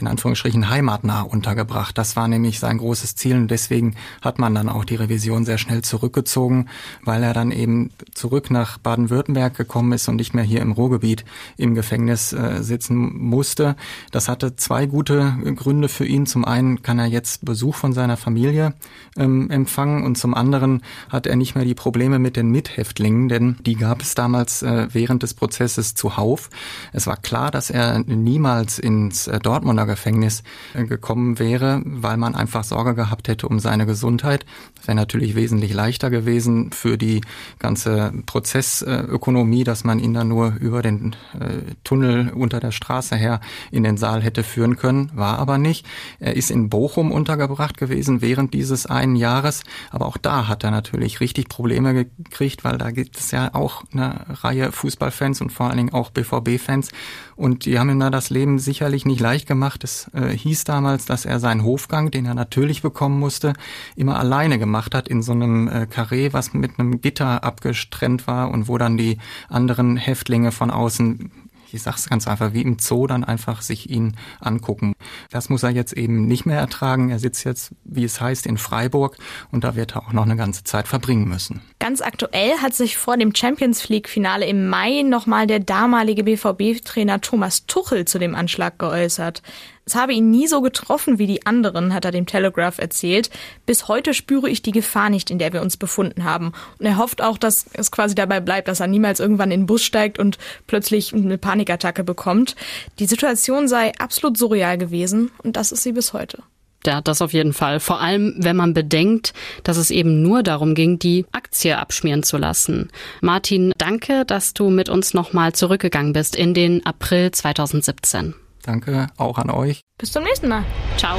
in 0.00 0.06
Anführungsstrichen 0.06 0.68
heimatnah 0.68 1.22
untergebracht. 1.22 1.96
Das 1.98 2.16
war 2.16 2.28
nämlich 2.28 2.58
sein 2.58 2.78
großes 2.78 3.16
Ziel 3.16 3.36
und 3.36 3.50
deswegen 3.50 3.94
hat 4.22 4.38
man 4.38 4.54
dann 4.54 4.68
auch 4.68 4.84
die 4.84 4.96
Revision 4.96 5.44
sehr 5.44 5.58
schnell 5.58 5.82
zurückgezogen, 5.82 6.68
weil 7.04 7.22
er 7.22 7.34
dann 7.34 7.50
eben 7.50 7.90
zurück 8.14 8.50
nach 8.50 8.78
Baden-Württemberg 8.78 9.56
gekommen 9.56 9.92
ist 9.92 10.08
und 10.08 10.16
nicht 10.16 10.34
mehr 10.34 10.44
hier 10.44 10.60
im 10.60 10.72
Ruhrgebiet 10.72 11.24
im 11.56 11.74
Gefängnis 11.74 12.32
äh, 12.32 12.62
sitzen 12.62 13.18
musste. 13.18 13.76
Das 14.10 14.28
hatte 14.28 14.56
zwei 14.56 14.86
gute 14.86 15.36
Gründe 15.56 15.88
für 15.88 16.06
ihn. 16.06 16.26
Zum 16.26 16.44
einen 16.44 16.82
kann 16.82 16.98
er 16.98 17.06
jetzt 17.06 17.44
Besuch 17.44 17.74
von 17.74 17.92
seiner 17.92 18.16
Familie 18.16 18.74
ähm, 19.16 19.50
empfangen 19.50 20.04
und 20.04 20.16
zum 20.16 20.34
anderen 20.34 20.82
hat 21.08 21.26
er 21.26 21.36
nicht 21.36 21.54
mehr 21.54 21.64
die 21.64 21.74
Probleme 21.74 22.18
mit 22.18 22.36
den 22.36 22.50
Mithäftlingen, 22.50 23.28
denn 23.28 23.56
die 23.66 23.74
gab 23.74 24.02
es 24.02 24.14
damals 24.14 24.62
äh, 24.62 24.88
während 24.92 25.22
des 25.22 25.34
Prozesses 25.34 25.94
zuhauf. 25.94 26.50
Es 26.92 27.06
war 27.06 27.16
klar, 27.16 27.50
dass 27.50 27.70
er 27.70 27.98
niemals 28.00 28.78
ins 28.78 29.26
äh, 29.26 29.38
Dortmunder 29.38 29.86
Gefängnis 29.88 30.44
äh, 30.74 30.84
gekommen 30.84 31.40
wäre, 31.40 31.82
weil 31.84 32.16
man 32.16 32.36
einfach 32.36 32.62
Sorge 32.62 32.94
gehabt 32.94 33.26
hätte 33.26 33.48
um 33.48 33.58
seine 33.58 33.86
Gesundheit. 33.86 34.46
Das 34.76 34.86
wäre 34.86 34.94
natürlich 34.94 35.34
wesentlich 35.34 35.74
leichter 35.74 36.10
gewesen 36.10 36.70
für 36.70 36.96
die 36.96 37.22
ganze 37.58 38.12
Prozessökonomie, 38.26 39.64
dass 39.64 39.82
man 39.82 39.98
ihn 39.98 40.14
dann 40.14 40.28
nur 40.28 40.54
über 40.60 40.82
den 40.82 41.16
äh, 41.38 41.74
Tunnel 41.82 42.30
unter 42.30 42.60
der 42.60 42.70
Straße 42.70 43.16
her 43.16 43.40
in 43.72 43.82
den 43.82 43.96
Saal 43.96 44.22
hätte 44.22 44.44
führen 44.44 44.76
können, 44.76 45.10
war 45.14 45.38
aber 45.38 45.58
nicht. 45.58 45.86
Er 46.20 46.36
ist 46.36 46.50
in 46.50 46.68
Bochum 46.68 47.10
untergebracht 47.10 47.76
gewesen 47.76 48.20
während 48.20 48.54
dieses 48.54 48.86
einen 48.86 49.16
Jahres, 49.16 49.64
aber 49.90 50.06
auch 50.06 50.16
da 50.16 50.46
hat 50.46 50.62
er 50.64 50.70
natürlich 50.70 51.20
richtig 51.20 51.48
Probleme 51.48 52.04
gekriegt, 52.04 52.64
weil 52.64 52.78
da 52.78 52.90
gibt 52.90 53.18
es 53.18 53.30
ja 53.30 53.54
auch 53.54 53.82
eine 53.92 54.26
Reihe 54.28 54.70
Fußballfans 54.70 55.40
und 55.40 55.50
vor 55.50 55.66
allen 55.66 55.78
Dingen 55.78 55.92
auch 55.92 56.10
BVB-Fans 56.10 56.90
und 57.38 57.66
die 57.66 57.78
haben 57.78 57.88
ihm 57.88 58.00
da 58.00 58.10
das 58.10 58.30
Leben 58.30 58.58
sicherlich 58.58 59.04
nicht 59.04 59.20
leicht 59.20 59.46
gemacht 59.46 59.77
gemacht. 59.78 59.84
Es 59.84 60.10
äh, 60.14 60.36
hieß 60.36 60.64
damals, 60.64 61.06
dass 61.06 61.24
er 61.24 61.40
seinen 61.40 61.64
Hofgang, 61.64 62.10
den 62.10 62.26
er 62.26 62.34
natürlich 62.34 62.82
bekommen 62.82 63.18
musste, 63.18 63.52
immer 63.96 64.18
alleine 64.18 64.58
gemacht 64.58 64.94
hat 64.94 65.08
in 65.08 65.22
so 65.22 65.32
einem 65.32 65.68
äh, 65.68 65.86
Karree, 65.86 66.32
was 66.32 66.52
mit 66.52 66.78
einem 66.78 67.00
Gitter 67.00 67.44
abgestrennt 67.44 68.26
war 68.26 68.50
und 68.50 68.68
wo 68.68 68.78
dann 68.78 68.96
die 68.96 69.18
anderen 69.48 69.96
Häftlinge 69.96 70.52
von 70.52 70.70
außen 70.70 71.30
ich 71.72 71.82
sag's 71.82 72.08
ganz 72.08 72.26
einfach, 72.26 72.52
wie 72.52 72.62
im 72.62 72.78
Zoo 72.78 73.06
dann 73.06 73.24
einfach 73.24 73.62
sich 73.62 73.90
ihn 73.90 74.16
angucken. 74.40 74.94
Das 75.30 75.48
muss 75.48 75.62
er 75.62 75.70
jetzt 75.70 75.92
eben 75.92 76.26
nicht 76.26 76.46
mehr 76.46 76.58
ertragen. 76.58 77.10
Er 77.10 77.18
sitzt 77.18 77.44
jetzt, 77.44 77.72
wie 77.84 78.04
es 78.04 78.20
heißt, 78.20 78.46
in 78.46 78.58
Freiburg 78.58 79.16
und 79.50 79.64
da 79.64 79.74
wird 79.74 79.94
er 79.96 80.02
auch 80.02 80.12
noch 80.12 80.24
eine 80.24 80.36
ganze 80.36 80.64
Zeit 80.64 80.88
verbringen 80.88 81.28
müssen. 81.28 81.60
Ganz 81.78 82.00
aktuell 82.00 82.58
hat 82.58 82.74
sich 82.74 82.96
vor 82.96 83.16
dem 83.16 83.34
Champions 83.34 83.88
League 83.88 84.08
Finale 84.08 84.46
im 84.46 84.68
Mai 84.68 85.02
nochmal 85.02 85.46
der 85.46 85.60
damalige 85.60 86.24
BVB-Trainer 86.24 87.20
Thomas 87.20 87.66
Tuchel 87.66 88.04
zu 88.04 88.18
dem 88.18 88.34
Anschlag 88.34 88.78
geäußert. 88.78 89.42
Es 89.88 89.94
habe 89.94 90.12
ihn 90.12 90.30
nie 90.30 90.46
so 90.46 90.60
getroffen 90.60 91.18
wie 91.18 91.26
die 91.26 91.46
anderen, 91.46 91.94
hat 91.94 92.04
er 92.04 92.10
dem 92.10 92.26
Telegraph 92.26 92.76
erzählt. 92.76 93.30
Bis 93.64 93.88
heute 93.88 94.12
spüre 94.12 94.50
ich 94.50 94.60
die 94.60 94.70
Gefahr 94.70 95.08
nicht, 95.08 95.30
in 95.30 95.38
der 95.38 95.54
wir 95.54 95.62
uns 95.62 95.78
befunden 95.78 96.24
haben. 96.24 96.52
Und 96.78 96.84
er 96.84 96.98
hofft 96.98 97.22
auch, 97.22 97.38
dass 97.38 97.64
es 97.72 97.90
quasi 97.90 98.14
dabei 98.14 98.40
bleibt, 98.40 98.68
dass 98.68 98.80
er 98.80 98.86
niemals 98.86 99.18
irgendwann 99.18 99.50
in 99.50 99.60
den 99.60 99.66
Bus 99.66 99.82
steigt 99.82 100.18
und 100.18 100.36
plötzlich 100.66 101.14
eine 101.14 101.38
Panikattacke 101.38 102.04
bekommt. 102.04 102.54
Die 102.98 103.06
Situation 103.06 103.66
sei 103.66 103.92
absolut 103.98 104.36
surreal 104.36 104.76
gewesen 104.76 105.30
und 105.42 105.56
das 105.56 105.72
ist 105.72 105.84
sie 105.84 105.92
bis 105.92 106.12
heute. 106.12 106.42
Ja, 106.84 107.00
das 107.00 107.22
auf 107.22 107.32
jeden 107.32 107.54
Fall. 107.54 107.80
Vor 107.80 107.98
allem, 107.98 108.34
wenn 108.36 108.56
man 108.56 108.74
bedenkt, 108.74 109.32
dass 109.64 109.78
es 109.78 109.90
eben 109.90 110.20
nur 110.20 110.42
darum 110.42 110.74
ging, 110.74 110.98
die 110.98 111.24
Aktie 111.32 111.78
abschmieren 111.78 112.24
zu 112.24 112.36
lassen. 112.36 112.90
Martin, 113.22 113.72
danke, 113.78 114.26
dass 114.26 114.52
du 114.52 114.68
mit 114.68 114.90
uns 114.90 115.14
nochmal 115.14 115.54
zurückgegangen 115.54 116.12
bist 116.12 116.36
in 116.36 116.52
den 116.52 116.84
April 116.84 117.30
2017. 117.30 118.34
Danke 118.68 119.06
auch 119.16 119.38
an 119.38 119.48
euch. 119.48 119.80
Bis 119.96 120.12
zum 120.12 120.24
nächsten 120.24 120.46
Mal. 120.46 120.62
Ciao. 120.98 121.16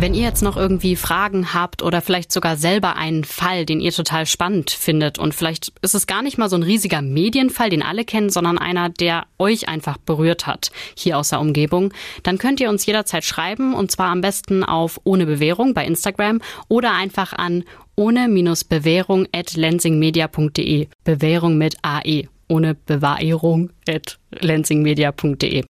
Wenn 0.00 0.14
ihr 0.14 0.22
jetzt 0.22 0.42
noch 0.42 0.56
irgendwie 0.56 0.94
Fragen 0.94 1.52
habt 1.54 1.82
oder 1.82 2.00
vielleicht 2.00 2.30
sogar 2.30 2.56
selber 2.56 2.94
einen 2.94 3.24
Fall, 3.24 3.66
den 3.66 3.80
ihr 3.80 3.90
total 3.90 4.26
spannend 4.26 4.70
findet 4.70 5.18
und 5.18 5.34
vielleicht 5.34 5.72
ist 5.82 5.96
es 5.96 6.06
gar 6.06 6.22
nicht 6.22 6.38
mal 6.38 6.48
so 6.48 6.54
ein 6.54 6.62
riesiger 6.62 7.02
Medienfall, 7.02 7.68
den 7.68 7.82
alle 7.82 8.04
kennen, 8.04 8.30
sondern 8.30 8.58
einer, 8.58 8.90
der 8.90 9.26
euch 9.40 9.68
einfach 9.68 9.98
berührt 9.98 10.46
hat 10.46 10.70
hier 10.94 11.18
aus 11.18 11.30
der 11.30 11.40
Umgebung, 11.40 11.92
dann 12.22 12.38
könnt 12.38 12.60
ihr 12.60 12.70
uns 12.70 12.86
jederzeit 12.86 13.24
schreiben 13.24 13.74
und 13.74 13.90
zwar 13.90 14.10
am 14.10 14.20
besten 14.20 14.62
auf 14.62 15.00
ohne 15.02 15.26
Bewährung 15.26 15.74
bei 15.74 15.84
Instagram 15.84 16.42
oder 16.68 16.92
einfach 16.92 17.32
an 17.32 17.64
ohne-bewährung 17.98 19.26
at 19.32 19.56
lensingmedia.de. 19.56 20.86
Bewährung 21.04 21.58
mit 21.58 21.76
AE. 21.82 22.28
Ohne 22.48 22.74
Bewahrung 22.74 23.70
at 23.86 24.18
lensingmedia.de. 24.30 25.64